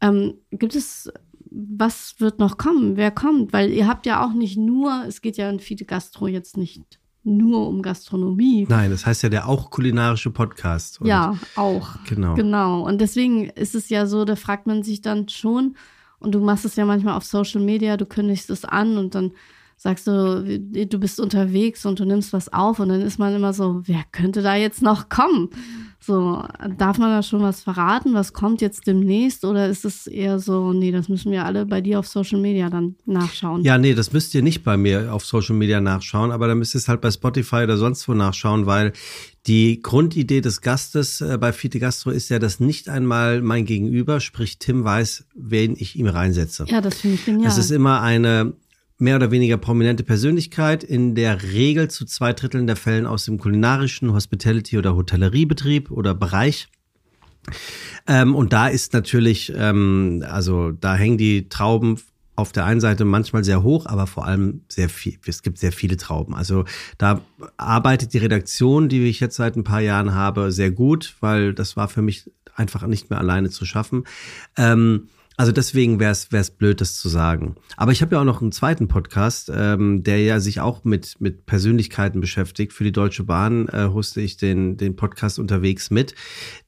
[0.00, 1.12] Ähm, gibt es
[1.60, 2.96] was wird noch kommen?
[2.96, 3.52] Wer kommt?
[3.52, 7.00] Weil ihr habt ja auch nicht nur, es geht ja in Fide Gastro jetzt nicht
[7.24, 8.64] nur um Gastronomie.
[8.68, 11.00] Nein, das heißt ja der auch kulinarische Podcast.
[11.02, 11.96] ja, auch.
[12.08, 12.34] Genau.
[12.34, 12.86] Genau.
[12.86, 15.76] Und deswegen ist es ja so, da fragt man sich dann schon,
[16.20, 19.32] und du machst es ja manchmal auf Social Media, du kündigst es an und dann
[19.78, 23.52] sagst du, du bist unterwegs und du nimmst was auf und dann ist man immer
[23.52, 25.50] so, wer könnte da jetzt noch kommen?
[26.00, 26.44] So,
[26.76, 28.14] darf man da schon was verraten?
[28.14, 29.44] Was kommt jetzt demnächst?
[29.44, 32.70] Oder ist es eher so, nee, das müssen wir alle bei dir auf Social Media
[32.70, 33.62] dann nachschauen?
[33.62, 36.74] Ja, nee, das müsst ihr nicht bei mir auf Social Media nachschauen, aber da müsst
[36.74, 38.92] ihr es halt bei Spotify oder sonst wo nachschauen, weil
[39.46, 44.20] die Grundidee des Gastes äh, bei Fite Gastro ist ja, dass nicht einmal mein Gegenüber,
[44.20, 46.64] sprich Tim, weiß, wen ich ihm reinsetze.
[46.68, 47.48] Ja, das finde ich genial.
[47.48, 48.54] Es ist immer eine
[48.98, 53.38] mehr oder weniger prominente Persönlichkeit, in der Regel zu zwei Dritteln der Fällen aus dem
[53.38, 56.68] kulinarischen, Hospitality- oder Hotelleriebetrieb oder Bereich.
[58.06, 61.98] Ähm, und da ist natürlich, ähm, also da hängen die Trauben
[62.34, 65.18] auf der einen Seite manchmal sehr hoch, aber vor allem sehr viel.
[65.26, 66.34] Es gibt sehr viele Trauben.
[66.34, 66.64] Also
[66.96, 67.20] da
[67.56, 71.76] arbeitet die Redaktion, die ich jetzt seit ein paar Jahren habe, sehr gut, weil das
[71.76, 74.04] war für mich einfach nicht mehr alleine zu schaffen.
[74.56, 75.08] Ähm,
[75.38, 77.54] also deswegen wäre es blöd, das zu sagen.
[77.76, 81.14] Aber ich habe ja auch noch einen zweiten Podcast, ähm, der ja sich auch mit,
[81.20, 82.72] mit Persönlichkeiten beschäftigt.
[82.72, 86.16] Für die Deutsche Bahn äh, hoste ich den, den Podcast unterwegs mit,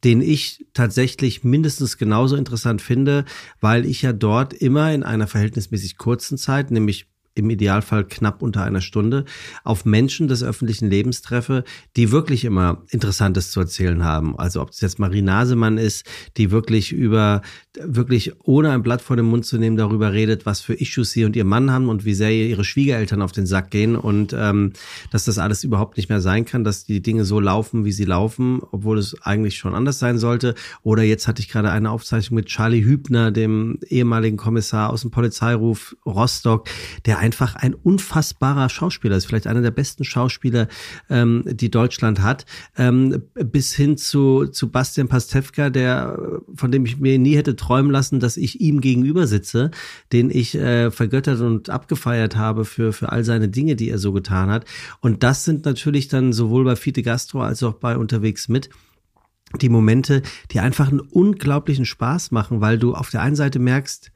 [0.05, 3.25] den ich tatsächlich mindestens genauso interessant finde,
[3.61, 8.65] weil ich ja dort immer in einer verhältnismäßig kurzen Zeit, nämlich im Idealfall knapp unter
[8.65, 9.25] einer Stunde,
[9.65, 11.65] auf Menschen des öffentlichen Lebens treffe,
[11.97, 14.39] die wirklich immer Interessantes zu erzählen haben.
[14.39, 16.05] Also ob es jetzt Marie Nasemann ist,
[16.37, 17.43] die wirklich über,
[17.81, 21.25] wirklich ohne ein Blatt vor den Mund zu nehmen, darüber redet, was für Issues sie
[21.25, 24.73] und ihr Mann haben und wie sehr ihre Schwiegereltern auf den Sack gehen und ähm,
[25.11, 28.05] dass das alles überhaupt nicht mehr sein kann, dass die Dinge so laufen, wie sie
[28.05, 30.55] laufen, obwohl es eigentlich schon anders sein sollte.
[30.83, 35.11] Oder jetzt hatte ich gerade eine Aufzeichnung mit Charlie Hübner, dem ehemaligen Kommissar aus dem
[35.11, 36.69] Polizeiruf Rostock,
[37.07, 40.69] der einfach ein unfassbarer Schauspieler ist, vielleicht einer der besten Schauspieler,
[41.11, 46.19] ähm, die Deutschland hat, ähm, bis hin zu, zu Bastian Pastewka, der,
[46.55, 49.71] von dem ich mir nie hätte träumen lassen, dass ich ihm gegenüber sitze,
[50.13, 54.13] den ich äh, vergöttert und abgefeiert habe für, für all seine Dinge, die er so
[54.13, 54.65] getan hat.
[55.01, 58.71] Und das sind natürlich dann sowohl bei Fite Gastro als auch bei Unterwegs mit
[59.61, 64.13] die Momente, die einfach einen unglaublichen Spaß machen, weil du auf der einen Seite merkst,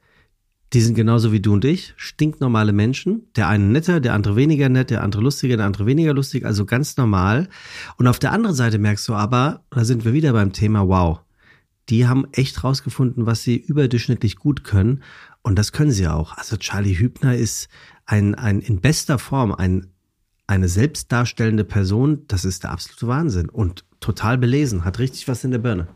[0.73, 3.23] die sind genauso wie du und ich, stinknormale Menschen.
[3.35, 6.65] Der eine netter, der andere weniger nett, der andere lustiger, der andere weniger lustig, also
[6.65, 7.47] ganz normal.
[7.97, 11.21] Und auf der anderen Seite merkst du aber, da sind wir wieder beim Thema, wow,
[11.89, 15.03] die haben echt rausgefunden, was sie überdurchschnittlich gut können.
[15.43, 16.35] Und das können sie auch.
[16.37, 17.69] Also Charlie Hübner ist
[18.05, 19.87] ein, ein in bester Form ein,
[20.47, 22.23] eine selbstdarstellende Person.
[22.27, 23.49] Das ist der absolute Wahnsinn.
[23.49, 25.87] Und total belesen, hat richtig was in der Birne.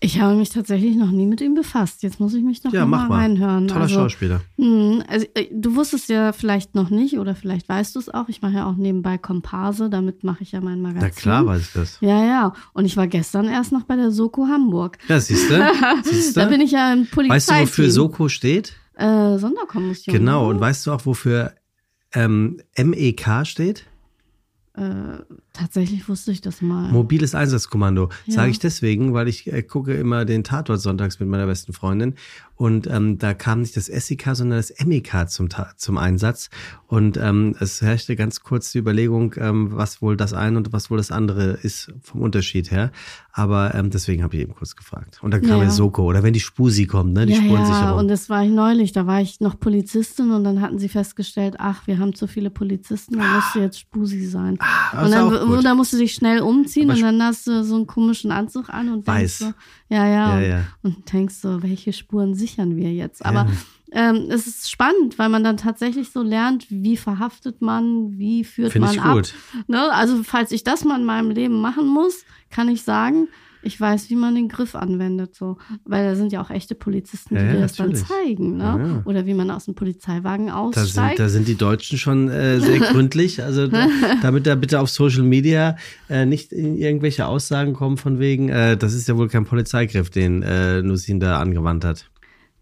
[0.00, 2.04] Ich habe mich tatsächlich noch nie mit ihm befasst.
[2.04, 3.66] Jetzt muss ich mich doch ja, noch mal, mal reinhören.
[3.66, 4.42] Toller also, Schauspieler.
[4.56, 8.28] Mh, also, äh, du wusstest ja vielleicht noch nicht oder vielleicht weißt du es auch.
[8.28, 11.08] Ich mache ja auch nebenbei Komparse, damit mache ich ja mein Magazin.
[11.08, 11.98] Na klar weiß ich das.
[12.00, 12.52] Ja, ja.
[12.74, 14.98] Und ich war gestern erst noch bei der Soko Hamburg.
[15.08, 15.58] Ja, siehst du?
[16.34, 17.34] da bin ich ja im Polizei.
[17.34, 18.74] Weißt du, wofür Soko steht?
[18.94, 20.14] Äh, Sonderkommission.
[20.14, 20.48] Genau.
[20.48, 21.54] Und weißt du auch, wofür
[22.12, 23.84] ähm, MEK steht?
[24.78, 26.92] Äh, tatsächlich wusste ich das mal.
[26.92, 28.10] Mobiles Einsatzkommando.
[28.26, 28.34] Ja.
[28.34, 32.14] Sage ich deswegen, weil ich äh, gucke immer den Tatort sonntags mit meiner besten Freundin
[32.58, 36.50] und ähm, da kam nicht das SEK, sondern das MEK zum, zum Einsatz.
[36.88, 40.90] Und ähm, es herrschte ganz kurz die Überlegung, ähm, was wohl das eine und was
[40.90, 42.90] wohl das andere ist vom Unterschied her.
[43.32, 45.20] Aber ähm, deswegen habe ich eben kurz gefragt.
[45.22, 47.84] Und dann kam ja, ja Soko oder wenn die Spusi kommt, ne, die ja, Spurensicherung.
[47.84, 48.90] Ja, und das war ich neulich.
[48.90, 52.50] Da war ich noch Polizistin und dann hatten sie festgestellt, ach, wir haben zu viele
[52.50, 54.58] Polizisten, dann musst du jetzt Spusi sein.
[54.58, 57.62] Ah, und dann, und dann musst du dich schnell umziehen Aber und dann hast du
[57.62, 59.38] so einen komischen Anzug an und weiß.
[59.38, 60.64] denkst so, ja, ja, ja, ja.
[60.82, 63.24] Und denkst so, welche Spuren sichern wir jetzt?
[63.24, 63.46] Aber
[63.92, 64.10] ja.
[64.10, 68.72] ähm, es ist spannend, weil man dann tatsächlich so lernt, wie verhaftet man, wie führt
[68.72, 69.14] Find man ich ab.
[69.14, 69.34] Gut.
[69.66, 69.92] Ne?
[69.92, 73.28] Also, falls ich das mal in meinem Leben machen muss, kann ich sagen,
[73.62, 75.58] ich weiß, wie man den Griff anwendet, so.
[75.84, 78.62] Weil da sind ja auch echte Polizisten, die ja, dir das dann zeigen, ne?
[78.64, 80.96] Ja, Oder wie man aus dem Polizeiwagen aussteigt.
[80.96, 83.42] Da sind, da sind die Deutschen schon äh, sehr gründlich.
[83.42, 83.88] Also da,
[84.22, 85.76] damit da bitte auf Social Media
[86.08, 90.10] äh, nicht in irgendwelche Aussagen kommen von wegen, äh, das ist ja wohl kein Polizeigriff,
[90.10, 92.08] den äh, Nusin da angewandt hat.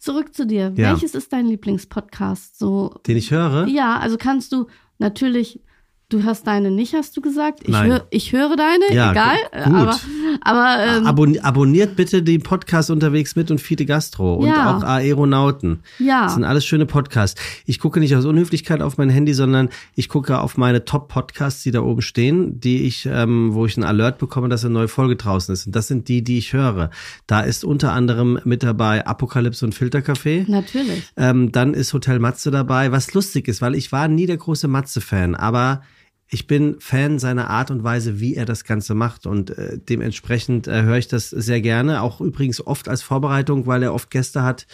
[0.06, 0.70] Zurück zu dir.
[0.76, 2.56] Welches ist dein Lieblingspodcast?
[2.60, 3.66] So, den ich höre?
[3.66, 5.60] Ja, also kannst du natürlich
[6.08, 7.62] Du hörst deine nicht, hast du gesagt?
[7.64, 7.90] Ich, Nein.
[7.90, 9.38] Hör, ich höre deine, ja, egal.
[9.64, 9.74] Gut.
[9.74, 10.00] Aber,
[10.42, 14.76] aber ähm, Abon abonniert bitte den Podcast unterwegs mit und Fiete Gastro und ja.
[14.76, 15.80] auch Aeronauten.
[15.98, 16.22] Ja.
[16.22, 17.42] Das sind alles schöne Podcasts.
[17.64, 21.72] Ich gucke nicht aus Unhöflichkeit auf mein Handy, sondern ich gucke auf meine Top-Podcasts, die
[21.72, 25.16] da oben stehen, die ich, ähm, wo ich einen Alert bekomme, dass eine neue Folge
[25.16, 25.66] draußen ist.
[25.66, 26.90] Und das sind die, die ich höre.
[27.26, 30.48] Da ist unter anderem mit dabei Apokalypse und Filtercafé.
[30.48, 31.02] Natürlich.
[31.16, 34.68] Ähm, dann ist Hotel Matze dabei, was lustig ist, weil ich war nie der große
[34.68, 35.82] Matze-Fan, aber
[36.28, 40.66] ich bin Fan seiner Art und Weise, wie er das Ganze macht und äh, dementsprechend
[40.66, 42.02] äh, höre ich das sehr gerne.
[42.02, 44.66] Auch übrigens oft als Vorbereitung, weil er oft Gäste hat,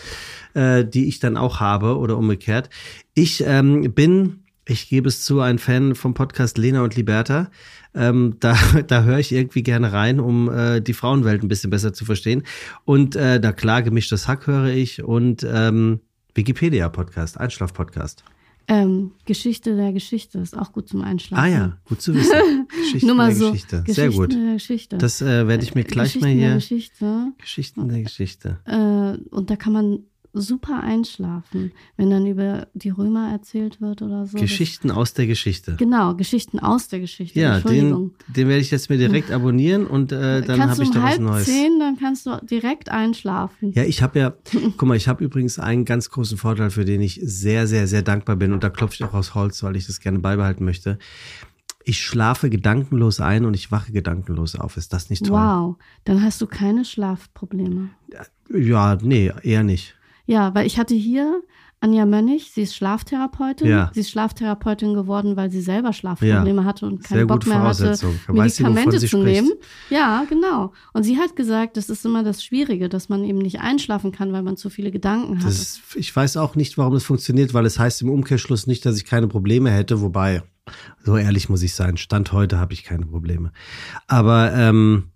[0.55, 2.71] äh, die ich dann auch habe oder umgekehrt.
[3.15, 7.51] Ich ähm, bin ich gebe es zu, ein Fan vom Podcast Lena und Liberta.
[7.95, 11.93] Ähm, da da höre ich irgendwie gerne rein, um äh, die Frauenwelt ein bisschen besser
[11.93, 12.45] zu verstehen.
[12.85, 16.00] Und äh, da klar gemischtes Hack höre ich und ähm,
[16.35, 18.25] Wikipedia-Podcast, Einschlaf-Podcast.
[18.69, 21.42] Ähm, Geschichte der Geschichte ist auch gut zum Einschlafen.
[21.42, 22.69] Ah ja, gut zu wissen.
[22.69, 23.85] Geschichte Nur mal der so, Geschichte.
[23.87, 24.33] Sehr Geschichten gut.
[24.35, 24.98] Der Geschichte.
[24.98, 26.46] Das äh, werde ich mir gleich Geschichten mal hier.
[26.48, 27.33] Der Geschichte.
[27.38, 28.58] Geschichten der Geschichte.
[28.65, 29.98] Äh, und da kann man
[30.33, 34.38] super einschlafen, wenn dann über die Römer erzählt wird oder so.
[34.38, 35.72] Geschichten aus der Geschichte.
[35.72, 37.38] Das, genau, Geschichten aus der Geschichte.
[37.38, 38.14] Ja, den, Entschuldigung.
[38.28, 41.10] den werde ich jetzt mir direkt abonnieren und äh, dann habe ich du da um
[41.10, 41.44] was Neues.
[41.46, 43.72] zehn, dann kannst du direkt einschlafen.
[43.72, 44.33] Ja, ich habe ja,
[44.76, 48.02] guck mal, ich habe übrigens einen ganz großen Vorteil, für den ich sehr, sehr, sehr
[48.02, 50.98] dankbar bin und da klopfe ich auch aus Holz, weil ich das gerne beibehalten möchte.
[51.85, 54.76] Ich schlafe gedankenlos ein und ich wache gedankenlos auf.
[54.76, 55.38] Ist das nicht toll?
[55.38, 57.90] Wow, dann hast du keine Schlafprobleme.
[58.54, 59.96] Ja, nee, eher nicht.
[60.33, 61.42] Ja, weil ich hatte hier
[61.80, 63.66] Anja Mönnig, sie ist Schlaftherapeutin.
[63.66, 63.90] Ja.
[63.92, 66.64] Sie ist Schlaftherapeutin geworden, weil sie selber Schlafprobleme Ja.
[66.64, 69.42] hatte und keinen Sehr Bock mehr hatte, Medikamente sie zu spricht.
[69.42, 69.52] nehmen.
[69.90, 70.72] Ja, genau.
[70.92, 74.33] Und sie hat gesagt, das ist immer das Schwierige, dass man eben nicht einschlafen kann,
[74.33, 75.44] weil man zu viele Gedanken hat.
[75.46, 78.87] Das ist, ich weiß auch nicht, warum das funktioniert, weil es heißt im Umkehrschluss nicht,
[78.87, 80.44] dass ich keine Probleme hätte, wobei,
[81.04, 83.50] so ehrlich muss ich sein, Stand heute habe ich keine Probleme.
[84.06, 85.08] Aber ähm,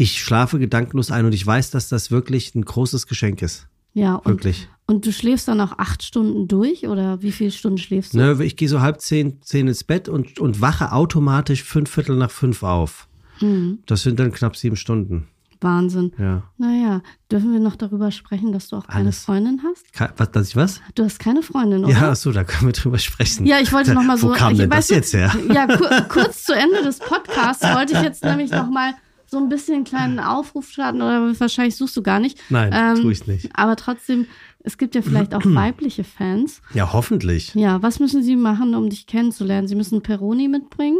[0.00, 3.66] ich schlafe gedankenlos ein und ich weiß, dass das wirklich ein großes Geschenk ist.
[3.92, 4.68] ja, und, Wirklich.
[4.86, 8.18] und du schläfst dann auch acht Stunden durch oder wie viele Stunden schläfst du?
[8.18, 12.16] Ne, ich gehe so halb zehn, zehn ins Bett und, und wache automatisch fünf Viertel
[12.16, 13.08] nach fünf auf.
[13.38, 15.26] Hm, Das sind dann knapp sieben Stunden.
[15.62, 16.12] Wahnsinn.
[16.18, 16.42] Ja.
[16.56, 19.24] Naja, dürfen wir noch darüber sprechen, dass du auch keine Alles.
[19.24, 19.92] Freundin hast?
[19.92, 20.80] Ka- Was, dass ich was?
[20.94, 21.92] Du hast keine Freundin, oder?
[21.92, 23.44] Ja, so, da können wir drüber sprechen.
[23.44, 24.30] Ja, ich wollte noch mal so.
[24.30, 25.30] Wo kam ich, denn das du, jetzt her?
[25.52, 28.94] Ja, ku kurz zu Ende des Podcasts wollte ich jetzt nämlich noch mal
[29.30, 32.38] so ein bisschen einen kleinen Aufruf starten oder wahrscheinlich suchst du gar nicht.
[32.50, 33.48] Nein, Ähm, tue ich nicht.
[33.54, 34.26] Aber trotzdem,
[34.58, 36.62] es gibt ja vielleicht auch weibliche Fans.
[36.74, 37.54] Ja, hoffentlich.
[37.54, 39.68] Ja, was müssen sie machen, um dich kennenzulernen?
[39.68, 40.98] Sie müssen Peroni mitbringen,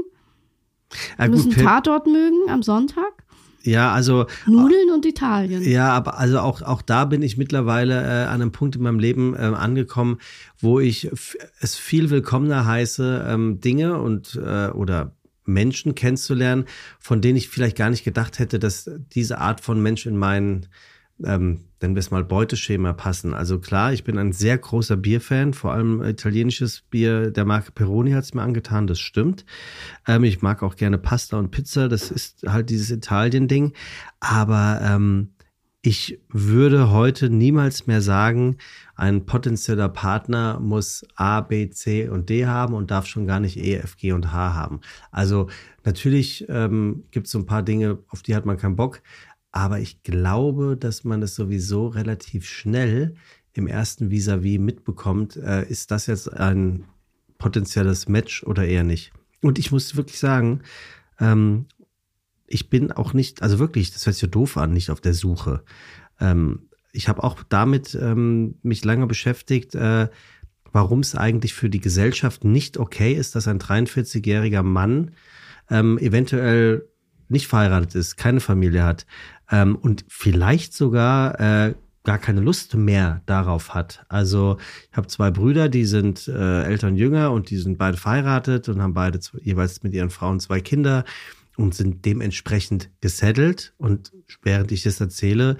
[1.18, 3.24] Ja, sie müssen Tatort mögen am Sonntag,
[3.62, 5.62] ja, also Nudeln und Italien.
[5.62, 8.98] Ja, aber also auch, auch da bin ich mittlerweile äh, an einem Punkt in meinem
[8.98, 10.18] Leben äh, angekommen,
[10.58, 11.10] wo ich
[11.60, 15.14] es viel willkommener heiße, ähm, Dinge und äh, oder
[15.52, 16.64] Menschen kennenzulernen,
[16.98, 20.66] von denen ich vielleicht gar nicht gedacht hätte, dass diese Art von Mensch in mein,
[21.22, 23.34] ähm, nennen wir es mal, Beuteschema passen.
[23.34, 28.12] Also klar, ich bin ein sehr großer Bierfan, vor allem italienisches Bier der Marke Peroni
[28.12, 29.44] hat es mir angetan, das stimmt.
[30.06, 33.72] Ähm, ich mag auch gerne Pasta und Pizza, das ist halt dieses Italien-Ding.
[34.20, 35.30] Aber ähm,
[35.82, 38.58] ich würde heute niemals mehr sagen,
[39.00, 43.56] ein potenzieller Partner muss A, B, C und D haben und darf schon gar nicht
[43.56, 44.80] E, F, G und H haben.
[45.10, 45.48] Also
[45.84, 49.00] natürlich ähm, gibt es so ein paar Dinge, auf die hat man keinen Bock.
[49.52, 53.14] Aber ich glaube, dass man es sowieso relativ schnell
[53.54, 55.34] im ersten Vis-à-vis mitbekommt.
[55.36, 56.84] Äh, ist das jetzt ein
[57.38, 59.12] potenzielles Match oder eher nicht?
[59.40, 60.60] Und ich muss wirklich sagen,
[61.18, 61.64] ähm,
[62.46, 65.14] ich bin auch nicht, also wirklich, das hört sich so doof an, nicht auf der
[65.14, 65.64] Suche.
[66.20, 70.08] Ähm, ich habe auch damit ähm, mich lange beschäftigt, äh,
[70.72, 75.12] warum es eigentlich für die Gesellschaft nicht okay ist, dass ein 43-jähriger Mann
[75.68, 76.88] ähm, eventuell
[77.28, 79.06] nicht verheiratet ist, keine Familie hat
[79.50, 81.74] ähm, und vielleicht sogar äh,
[82.04, 84.04] gar keine Lust mehr darauf hat.
[84.08, 84.58] Also
[84.90, 88.68] ich habe zwei Brüder, die sind äh, älter und jünger und die sind beide verheiratet
[88.68, 91.04] und haben beide jeweils mit ihren Frauen zwei Kinder
[91.56, 93.74] und sind dementsprechend gesettelt.
[93.76, 94.12] Und
[94.42, 95.56] während ich das erzähle,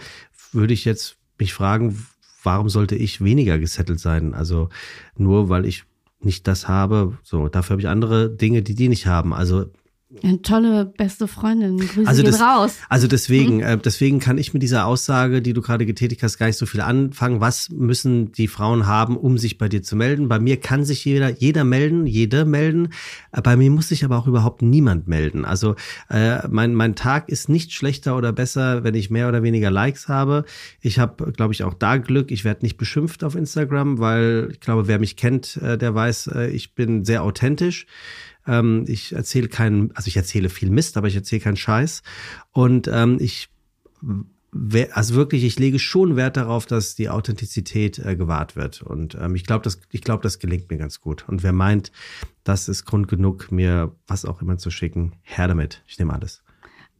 [0.53, 2.07] würde ich jetzt mich fragen,
[2.43, 4.34] warum sollte ich weniger gesettelt sein?
[4.34, 4.68] Also
[5.16, 5.84] nur weil ich
[6.20, 9.32] nicht das habe, so dafür habe ich andere Dinge, die die nicht haben.
[9.32, 9.66] Also
[10.24, 11.78] Eine tolle beste Freundin.
[11.78, 12.74] Grüße Also das- raus.
[12.88, 16.46] also deswegen, äh, deswegen kann ich mit dieser Aussage, die du gerade getätigt hast, gar
[16.46, 17.40] nicht so viel anfangen.
[17.40, 20.28] Was müssen die Frauen haben, um sich bei dir zu melden?
[20.28, 22.88] Bei mir kann sich jeder, jeder melden, jede melden.
[23.30, 25.44] Äh, Bei mir muss sich aber auch überhaupt niemand melden.
[25.44, 25.76] Also
[26.08, 30.08] äh, mein, mein Tag ist nicht schlechter oder besser, wenn ich mehr oder weniger Likes
[30.08, 30.44] habe.
[30.80, 32.32] Ich habe, glaube ich, auch da Glück.
[32.32, 36.26] Ich werde nicht beschimpft auf Instagram, weil ich glaube, wer mich kennt, äh, der weiß,
[36.34, 37.86] äh, ich bin sehr authentisch.
[38.47, 42.03] Ähm, ich erzähle keinen, also ich erzähle viel Mist, aber ich erzähle keinen Scheiß.
[42.53, 43.49] Und ähm, ich,
[44.93, 48.82] also wirklich, ich lege schon Wert darauf, dass die Authentizität äh, gewahrt wird.
[48.82, 51.28] Und ähm, ich glaube, das, ich glaube, das gelingt mir ganz gut.
[51.28, 51.93] Und wer meint,
[52.45, 55.82] das ist Grund genug, mir was auch immer zu schicken, her damit.
[55.86, 56.43] Ich nehme alles.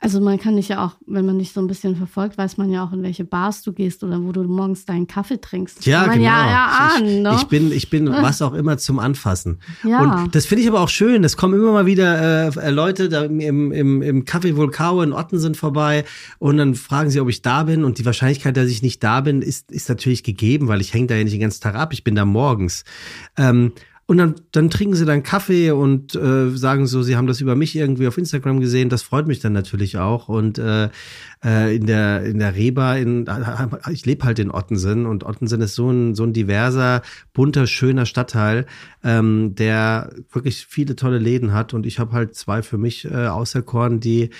[0.03, 2.70] Also man kann dich ja auch, wenn man dich so ein bisschen verfolgt, weiß man
[2.70, 5.84] ja auch, in welche Bars du gehst oder wo du morgens deinen Kaffee trinkst.
[5.84, 6.24] Ja, genau.
[6.24, 7.36] Ja, erahnen, ich, ne?
[7.36, 9.61] ich bin, ich bin was auch immer zum Anfassen.
[9.84, 10.01] Ja.
[10.01, 11.22] Und das finde ich aber auch schön.
[11.22, 15.38] Es kommen immer mal wieder äh, Leute da im, im, im Café Vulkau in Otten
[15.38, 16.05] sind vorbei
[16.38, 17.84] und dann fragen sie, ob ich da bin.
[17.84, 21.09] Und die Wahrscheinlichkeit, dass ich nicht da bin, ist, ist natürlich gegeben, weil ich hänge
[21.09, 21.92] da ja nicht den ganzen Tag ab.
[21.92, 22.84] Ich bin da morgens.
[23.36, 23.72] Ähm,
[24.11, 27.54] und dann, dann trinken sie dann Kaffee und äh, sagen so, sie haben das über
[27.54, 28.88] mich irgendwie auf Instagram gesehen.
[28.88, 30.28] Das freut mich dann natürlich auch.
[30.28, 30.88] Und äh,
[31.44, 33.30] äh, in der in der Reba, in,
[33.88, 37.02] ich lebe halt in Ottensen und Ottensen ist so ein so ein diverser,
[37.32, 38.66] bunter, schöner Stadtteil,
[39.04, 41.72] ähm, der wirklich viele tolle Läden hat.
[41.72, 44.30] Und ich habe halt zwei für mich äh, auserkoren, die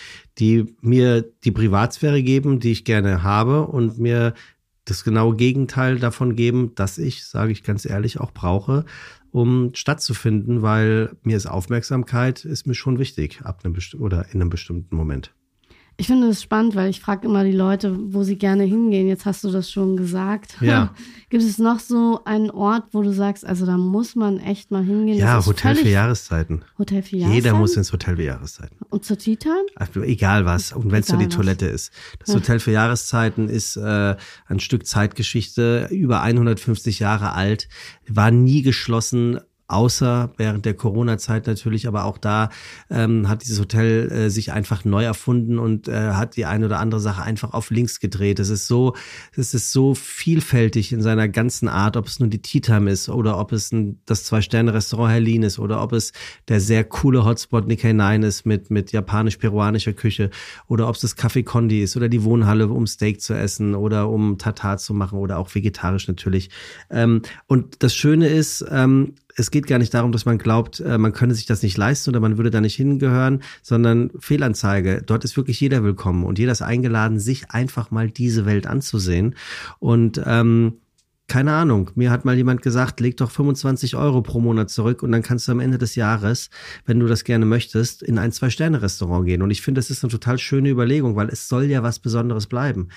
[0.41, 4.35] die mir die Privatsphäre geben, die ich gerne habe und mir
[4.85, 8.85] das genaue Gegenteil davon geben, dass ich, sage ich ganz ehrlich, auch brauche,
[9.33, 14.51] um stattzufinden, weil mir ist Aufmerksamkeit ist mir schon wichtig ab einem oder in einem
[14.51, 15.35] bestimmten Moment.
[16.01, 19.07] Ich finde es spannend, weil ich frage immer die Leute, wo sie gerne hingehen.
[19.07, 20.57] Jetzt hast du das schon gesagt.
[20.63, 20.95] Ja.
[21.29, 24.83] Gibt es noch so einen Ort, wo du sagst, also da muss man echt mal
[24.83, 25.19] hingehen?
[25.19, 26.65] Ja, Hotel für Jahreszeiten.
[26.79, 27.45] Hotel für Jahreszeiten.
[27.45, 28.79] Jeder muss ins Hotel für Jahreszeiten.
[28.89, 29.67] Und zur Tea Time?
[29.77, 30.73] Also, egal was.
[30.73, 31.35] Und wenn es nur die was.
[31.35, 31.93] Toilette ist.
[32.19, 37.69] Das Hotel für Jahreszeiten ist äh, ein Stück Zeitgeschichte, über 150 Jahre alt,
[38.09, 39.39] war nie geschlossen,
[39.71, 42.51] außer während der Corona-Zeit natürlich, aber auch da
[42.91, 46.79] ähm, hat dieses Hotel äh, sich einfach neu erfunden und äh, hat die eine oder
[46.79, 48.41] andere Sache einfach auf links gedreht.
[48.41, 48.95] Es ist so,
[49.37, 53.09] es ist so vielfältig in seiner ganzen Art, ob es nun die Tea Time ist
[53.09, 56.13] oder ob es ein, das Zwei-Sterne-Restaurant Herlin ist oder ob es
[56.49, 60.31] der sehr coole Hotspot Nikkei 9 ist mit, mit japanisch-peruanischer Küche
[60.67, 64.09] oder ob es das Café Condi ist oder die Wohnhalle, um Steak zu essen oder
[64.09, 66.51] um Tatar zu machen oder auch vegetarisch natürlich.
[66.91, 70.99] Ähm, und das Schöne ist, ähm, es geht gar nicht darum, dass man glaubt, äh,
[70.99, 75.03] man könne sich das nicht leisten oder man würde da nicht hingehören, sondern Fehlanzeige.
[75.05, 79.37] Dort ist wirklich jeder willkommen und jeder ist eingeladen, sich einfach mal diese Welt anzusehen.
[79.79, 80.80] Und ähm,
[81.31, 85.13] keine Ahnung, mir hat mal jemand gesagt, leg doch 25 Euro pro Monat zurück und
[85.13, 86.51] dann kannst du am Ende des Jahres,
[86.87, 89.41] wenn du das gerne möchtest, in ein Zwei-Sterne-Restaurant gehen.
[89.41, 92.49] Und ich finde, das ist eine total schöne Überlegung, weil es soll ja was Besonderes
[92.49, 92.89] bleiben.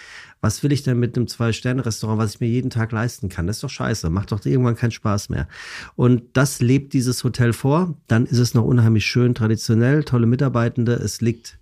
[0.42, 3.46] Was will ich denn mit einem Zwei-Sterne-Restaurant, was ich mir jeden Tag leisten kann?
[3.46, 5.48] Das ist doch scheiße, macht doch irgendwann keinen Spaß mehr.
[5.96, 8.00] Und das lebt dieses Hotel vor.
[8.08, 10.94] Dann ist es noch unheimlich schön, traditionell, tolle Mitarbeitende.
[10.94, 11.60] Es liegt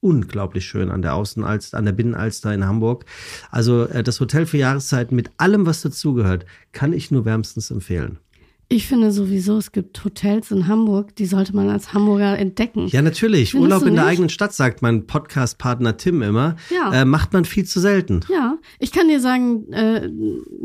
[0.00, 3.04] unglaublich schön an der Außenalster, an der Binnenalster in Hamburg.
[3.50, 8.18] Also äh, das Hotel für Jahreszeiten mit allem, was dazugehört, kann ich nur wärmstens empfehlen.
[8.72, 12.86] Ich finde sowieso, es gibt Hotels in Hamburg, die sollte man als Hamburger entdecken.
[12.86, 13.50] Ja, natürlich.
[13.50, 16.54] Findest Urlaub in der eigenen Stadt, sagt mein Podcast-Partner Tim immer.
[16.72, 16.92] Ja.
[16.92, 18.20] Äh, macht man viel zu selten.
[18.28, 20.08] Ja, ich kann dir sagen, äh,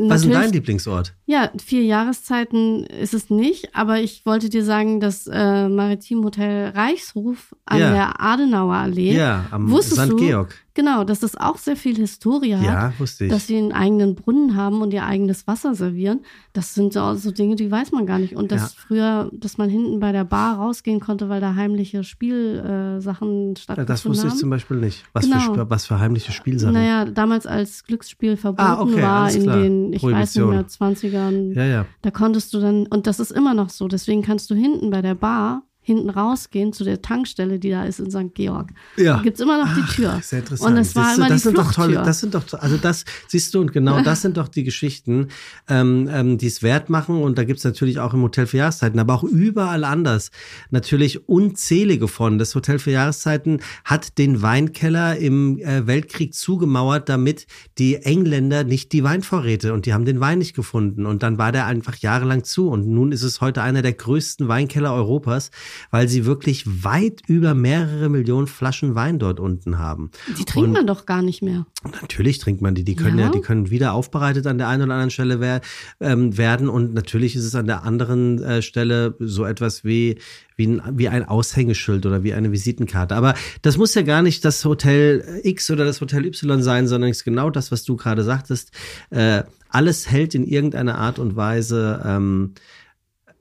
[0.08, 1.16] Was ist denn dein Lieblingsort?
[1.28, 7.56] Ja, vier Jahreszeiten ist es nicht, aber ich wollte dir sagen, das äh, Maritim Reichshof
[7.66, 7.92] an ja.
[7.92, 9.16] der Adenauer Allee.
[9.16, 10.12] Ja, am wusstest St.
[10.12, 10.56] Du, Georg.
[10.76, 12.66] Genau, dass das auch sehr viel Historie hat.
[12.66, 13.32] Ja, wusste ich.
[13.32, 16.20] Dass sie einen eigenen Brunnen haben und ihr eigenes Wasser servieren.
[16.52, 18.36] Das sind so, so Dinge, die weiß man gar nicht.
[18.36, 18.82] Und dass ja.
[18.86, 23.78] früher, dass man hinten bei der Bar rausgehen konnte, weil da heimliche Spielsachen äh, stattgefunden
[23.78, 23.86] haben.
[23.88, 25.06] das wusste ich zum Beispiel nicht.
[25.14, 25.54] Was, genau.
[25.54, 26.74] für, was für heimliche Spielsachen?
[26.74, 31.15] Naja, damals als Glücksspiel verboten ah, okay, war in den, ich weiß nicht mehr, 20er
[31.16, 31.54] 90ern.
[31.54, 31.86] Ja, ja.
[32.02, 35.02] Da konntest du dann, und das ist immer noch so, deswegen kannst du hinten bei
[35.02, 38.34] der Bar hinten rausgehen zu der Tankstelle, die da ist in St.
[38.34, 38.72] Georg.
[38.98, 39.18] Ja.
[39.18, 40.20] Da gibt's immer noch die Tür.
[40.24, 40.72] Sehr interessant.
[40.72, 43.06] Und es war du, immer das die sind doch tolle, das sind doch, also das
[43.28, 45.28] siehst du und genau das sind doch die Geschichten,
[45.70, 47.22] ähm, ähm, die es wert machen.
[47.22, 50.32] Und da gibt's natürlich auch im Hotel für Jahreszeiten, aber auch überall anders
[50.72, 52.40] natürlich unzählige von.
[52.40, 57.46] Das Hotel für Jahreszeiten hat den Weinkeller im äh, Weltkrieg zugemauert, damit
[57.78, 61.06] die Engländer nicht die Weinvorräte und die haben den Wein nicht gefunden.
[61.06, 62.70] Und dann war der einfach jahrelang zu.
[62.70, 65.52] Und nun ist es heute einer der größten Weinkeller Europas,
[65.92, 70.12] weil sie wirklich weit über mehrere Millionen Flaschen Wein dort unten haben.
[70.40, 71.66] Die trinkt Und- man doch gar nicht mehr.
[72.02, 72.84] Natürlich trinkt man die.
[72.84, 73.32] Die können ja, Ja.
[73.32, 75.62] die können wieder aufbereitet an der einen oder anderen Stelle wer,
[76.00, 76.70] ähm, werden.
[76.70, 80.18] Und natürlich ist es an der anderen äh, Stelle so etwas wie,
[80.56, 83.16] wie, ein, wie ein Aushängeschild oder wie eine Visitenkarte.
[83.16, 87.12] Aber das muss ja gar nicht das Hotel X oder das Hotel Y sein, sondern
[87.12, 88.72] es ist genau das, was du gerade sagtest.
[89.12, 92.54] Äh, alles hält in irgendeiner Art und Weise ähm,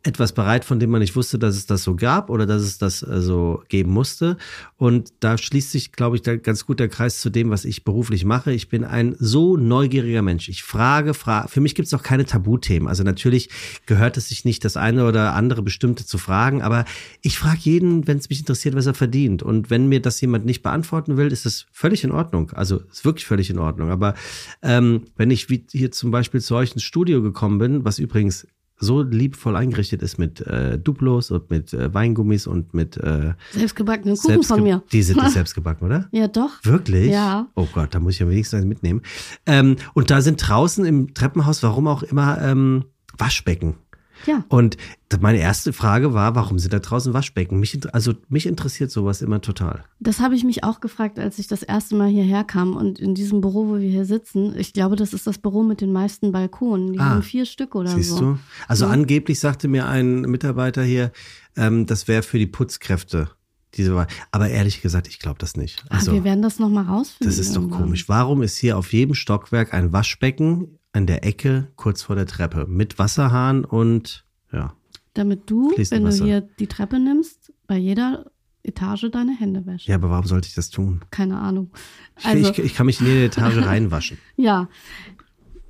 [0.05, 2.79] etwas bereit, von dem man nicht wusste, dass es das so gab oder dass es
[2.79, 4.37] das äh, so geben musste.
[4.77, 8.25] Und da schließt sich, glaube ich, ganz gut der Kreis zu dem, was ich beruflich
[8.25, 8.53] mache.
[8.53, 10.49] Ich bin ein so neugieriger Mensch.
[10.49, 11.49] Ich frage, frage.
[11.49, 12.87] Für mich gibt es auch keine Tabuthemen.
[12.87, 13.49] Also natürlich
[13.87, 16.85] gehört es sich nicht, das eine oder andere bestimmte zu fragen, aber
[17.23, 19.43] ich frage jeden, wenn es mich interessiert, was er verdient.
[19.43, 22.51] Und wenn mir das jemand nicht beantworten will, ist es völlig in Ordnung.
[22.51, 23.91] Also ist wirklich völlig in Ordnung.
[23.91, 24.15] Aber
[24.63, 28.47] ähm, wenn ich wie hier zum Beispiel zu euch ins Studio gekommen bin, was übrigens
[28.85, 34.17] so liebevoll eingerichtet ist mit äh, Duplos und mit äh, Weingummis und mit äh, selbstgebackenen
[34.17, 34.83] Kuchen selbstge von mir.
[34.93, 36.09] Die sind nicht selbstgebacken, oder?
[36.13, 36.51] Ja, doch.
[36.63, 37.11] Wirklich?
[37.11, 37.49] Ja.
[37.55, 39.03] Oh Gott, da muss ich ja wenigstens eins mitnehmen.
[39.47, 42.85] Ähm, und da sind draußen im Treppenhaus, warum auch immer, ähm,
[43.17, 43.75] Waschbecken.
[44.27, 44.45] Ja.
[44.49, 44.77] Und
[45.21, 47.61] meine erste Frage war, warum sind da draußen Waschbecken?
[47.61, 49.85] Mich, also mich interessiert sowas immer total.
[50.01, 53.15] Das habe ich mich auch gefragt, als ich das erste Mal hierher kam und in
[53.15, 54.55] diesem Büro, wo wir hier sitzen.
[54.57, 56.93] Ich glaube, das ist das Büro mit den meisten Balkonen.
[56.93, 58.17] Die ah, haben vier Stück oder siehst so.
[58.17, 58.39] Siehst du?
[58.69, 58.91] Also ja.
[58.91, 61.13] angeblich sagte mir ein Mitarbeiter hier,
[61.57, 63.31] ähm, das wäre für die Putzkräfte.
[63.75, 65.85] Diese, aber ehrlich gesagt, ich glaube das nicht.
[65.89, 67.27] Ah, also, ah, wir werden das nochmal rausfinden.
[67.27, 68.09] Das ist doch komisch.
[68.09, 72.67] Warum ist hier auf jedem Stockwerk ein Waschbecken an der Ecke kurz vor der Treppe
[72.67, 74.75] mit Wasserhahn und ja.
[75.13, 78.31] Damit du, wenn du hier die Treppe nimmst, bei jeder
[78.63, 79.87] Etage deine Hände wäschst.
[79.87, 81.03] Ja, aber warum sollte ich das tun?
[81.11, 81.71] Keine Ahnung.
[82.23, 84.19] Also, ich, ich kann mich in jede Etage reinwaschen.
[84.37, 84.69] Ja,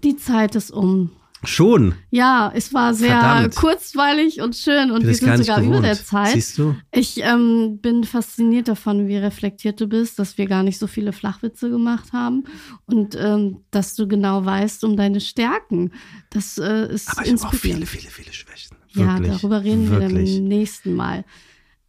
[0.03, 1.11] die Zeit ist um.
[1.47, 1.95] Schon.
[2.11, 3.57] Ja, es war sehr Verdammt.
[3.57, 5.79] kurzweilig und schön und wir sind sogar gewohnt.
[5.79, 6.33] über der Zeit.
[6.35, 6.77] Siehst du?
[6.93, 11.13] Ich ähm, bin fasziniert davon, wie reflektiert du bist, dass wir gar nicht so viele
[11.13, 12.45] Flachwitze gemacht haben
[12.87, 15.93] und ähm, dass du genau weißt um deine Stärken.
[16.31, 18.77] Das äh, ist Aber ich habe auch viele, viele, viele Schwächen.
[18.93, 19.29] Wirklich.
[19.29, 20.13] Ja, darüber reden Wirklich.
[20.13, 21.25] wir dann nächsten Mal.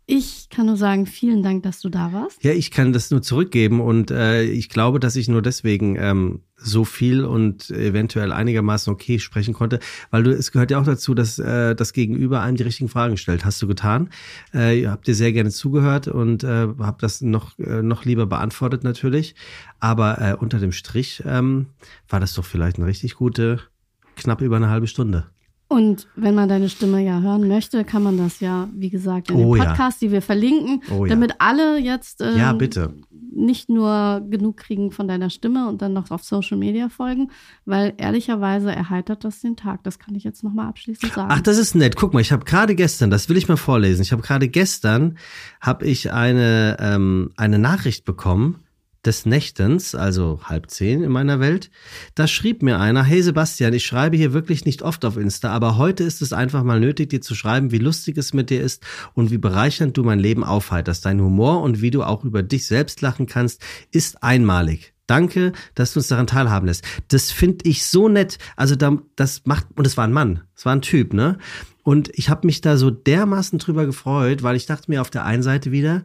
[0.07, 2.43] Ich kann nur sagen, vielen Dank, dass du da warst.
[2.43, 6.41] Ja, ich kann das nur zurückgeben und äh, ich glaube, dass ich nur deswegen ähm,
[6.57, 9.79] so viel und eventuell einigermaßen okay sprechen konnte,
[10.11, 13.17] weil du es gehört ja auch dazu, dass äh, das Gegenüber einem die richtigen Fragen
[13.17, 13.45] stellt.
[13.45, 14.09] Hast du getan?
[14.53, 18.27] Äh, ihr habt dir sehr gerne zugehört und äh, habt das noch äh, noch lieber
[18.27, 19.33] beantwortet natürlich.
[19.79, 21.67] Aber äh, unter dem Strich ähm,
[22.07, 23.59] war das doch vielleicht eine richtig gute
[24.15, 25.25] knapp über eine halbe Stunde.
[25.67, 29.37] Und wenn man deine Stimme ja hören möchte, kann man das ja, wie gesagt, in
[29.37, 30.07] oh, den Podcast, ja.
[30.07, 31.35] die wir verlinken, oh, damit ja.
[31.39, 32.93] alle jetzt ähm, ja, bitte.
[33.33, 37.31] nicht nur genug kriegen von deiner Stimme und dann noch auf Social Media folgen,
[37.65, 39.83] weil ehrlicherweise erheitert das den Tag.
[39.83, 41.29] Das kann ich jetzt nochmal abschließend sagen.
[41.31, 41.95] Ach, das ist nett.
[41.95, 44.03] Guck mal, ich habe gerade gestern, das will ich mal vorlesen.
[44.03, 45.17] Ich habe gerade gestern
[45.61, 48.64] habe ich eine ähm, eine Nachricht bekommen
[49.05, 51.69] des Nächtens, also halb zehn in meiner Welt,
[52.15, 55.77] da schrieb mir einer, hey Sebastian, ich schreibe hier wirklich nicht oft auf Insta, aber
[55.77, 58.83] heute ist es einfach mal nötig, dir zu schreiben, wie lustig es mit dir ist
[59.13, 61.05] und wie bereichernd du mein Leben aufheiterst.
[61.05, 64.93] Dein Humor und wie du auch über dich selbst lachen kannst, ist einmalig.
[65.07, 66.83] Danke, dass du uns daran teilhaben lässt.
[67.09, 68.39] Das finde ich so nett.
[68.55, 71.37] Also da, das macht, und es war ein Mann, es war ein Typ, ne?
[71.83, 75.23] Und ich habe mich da so dermaßen drüber gefreut, weil ich dachte mir auf der
[75.23, 76.03] einen Seite wieder,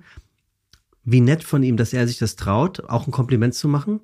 [1.05, 4.01] wie nett von ihm, dass er sich das traut, auch ein Kompliment zu machen.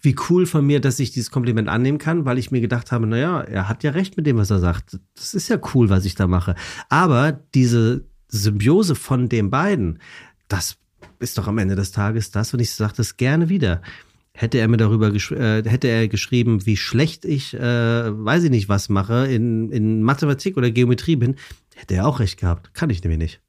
[0.00, 3.06] Wie cool von mir, dass ich dieses Kompliment annehmen kann, weil ich mir gedacht habe,
[3.06, 4.98] naja, er hat ja recht mit dem, was er sagt.
[5.14, 6.54] Das ist ja cool, was ich da mache.
[6.88, 10.00] Aber diese Symbiose von den beiden,
[10.48, 10.78] das
[11.20, 13.82] ist doch am Ende des Tages das, und ich sage das gerne wieder.
[14.32, 18.68] Hätte er mir darüber äh, hätte er geschrieben, wie schlecht ich, äh, weiß ich nicht,
[18.68, 21.34] was mache, in, in Mathematik oder Geometrie bin,
[21.74, 22.72] hätte er auch recht gehabt.
[22.72, 23.47] Kann ich nämlich nicht.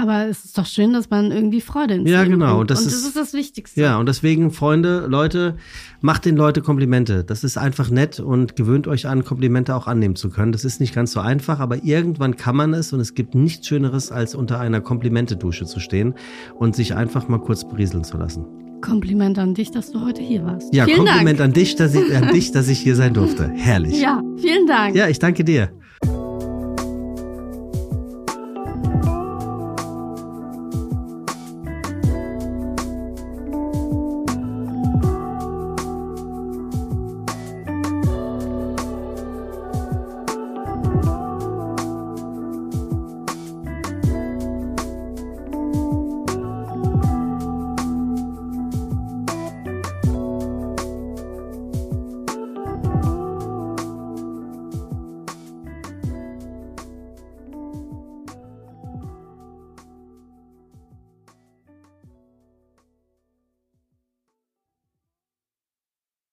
[0.00, 2.60] Aber es ist doch schön, dass man irgendwie Freude ins Ja, genau.
[2.60, 3.78] Und das, und das ist, ist, das Wichtigste.
[3.78, 5.56] Ja, und deswegen, Freunde, Leute,
[6.00, 7.22] macht den Leute Komplimente.
[7.22, 10.52] Das ist einfach nett und gewöhnt euch an, Komplimente auch annehmen zu können.
[10.52, 13.66] Das ist nicht ganz so einfach, aber irgendwann kann man es und es gibt nichts
[13.66, 16.14] Schöneres, als unter einer Komplimentedusche zu stehen
[16.58, 18.46] und sich einfach mal kurz berieseln zu lassen.
[18.80, 20.72] Kompliment an dich, dass du heute hier warst.
[20.72, 21.50] Ja, vielen Kompliment Dank.
[21.50, 23.50] an dich, dass ich, an dich, dass ich hier sein durfte.
[23.54, 24.00] Herrlich.
[24.00, 24.96] Ja, vielen Dank.
[24.96, 25.70] Ja, ich danke dir.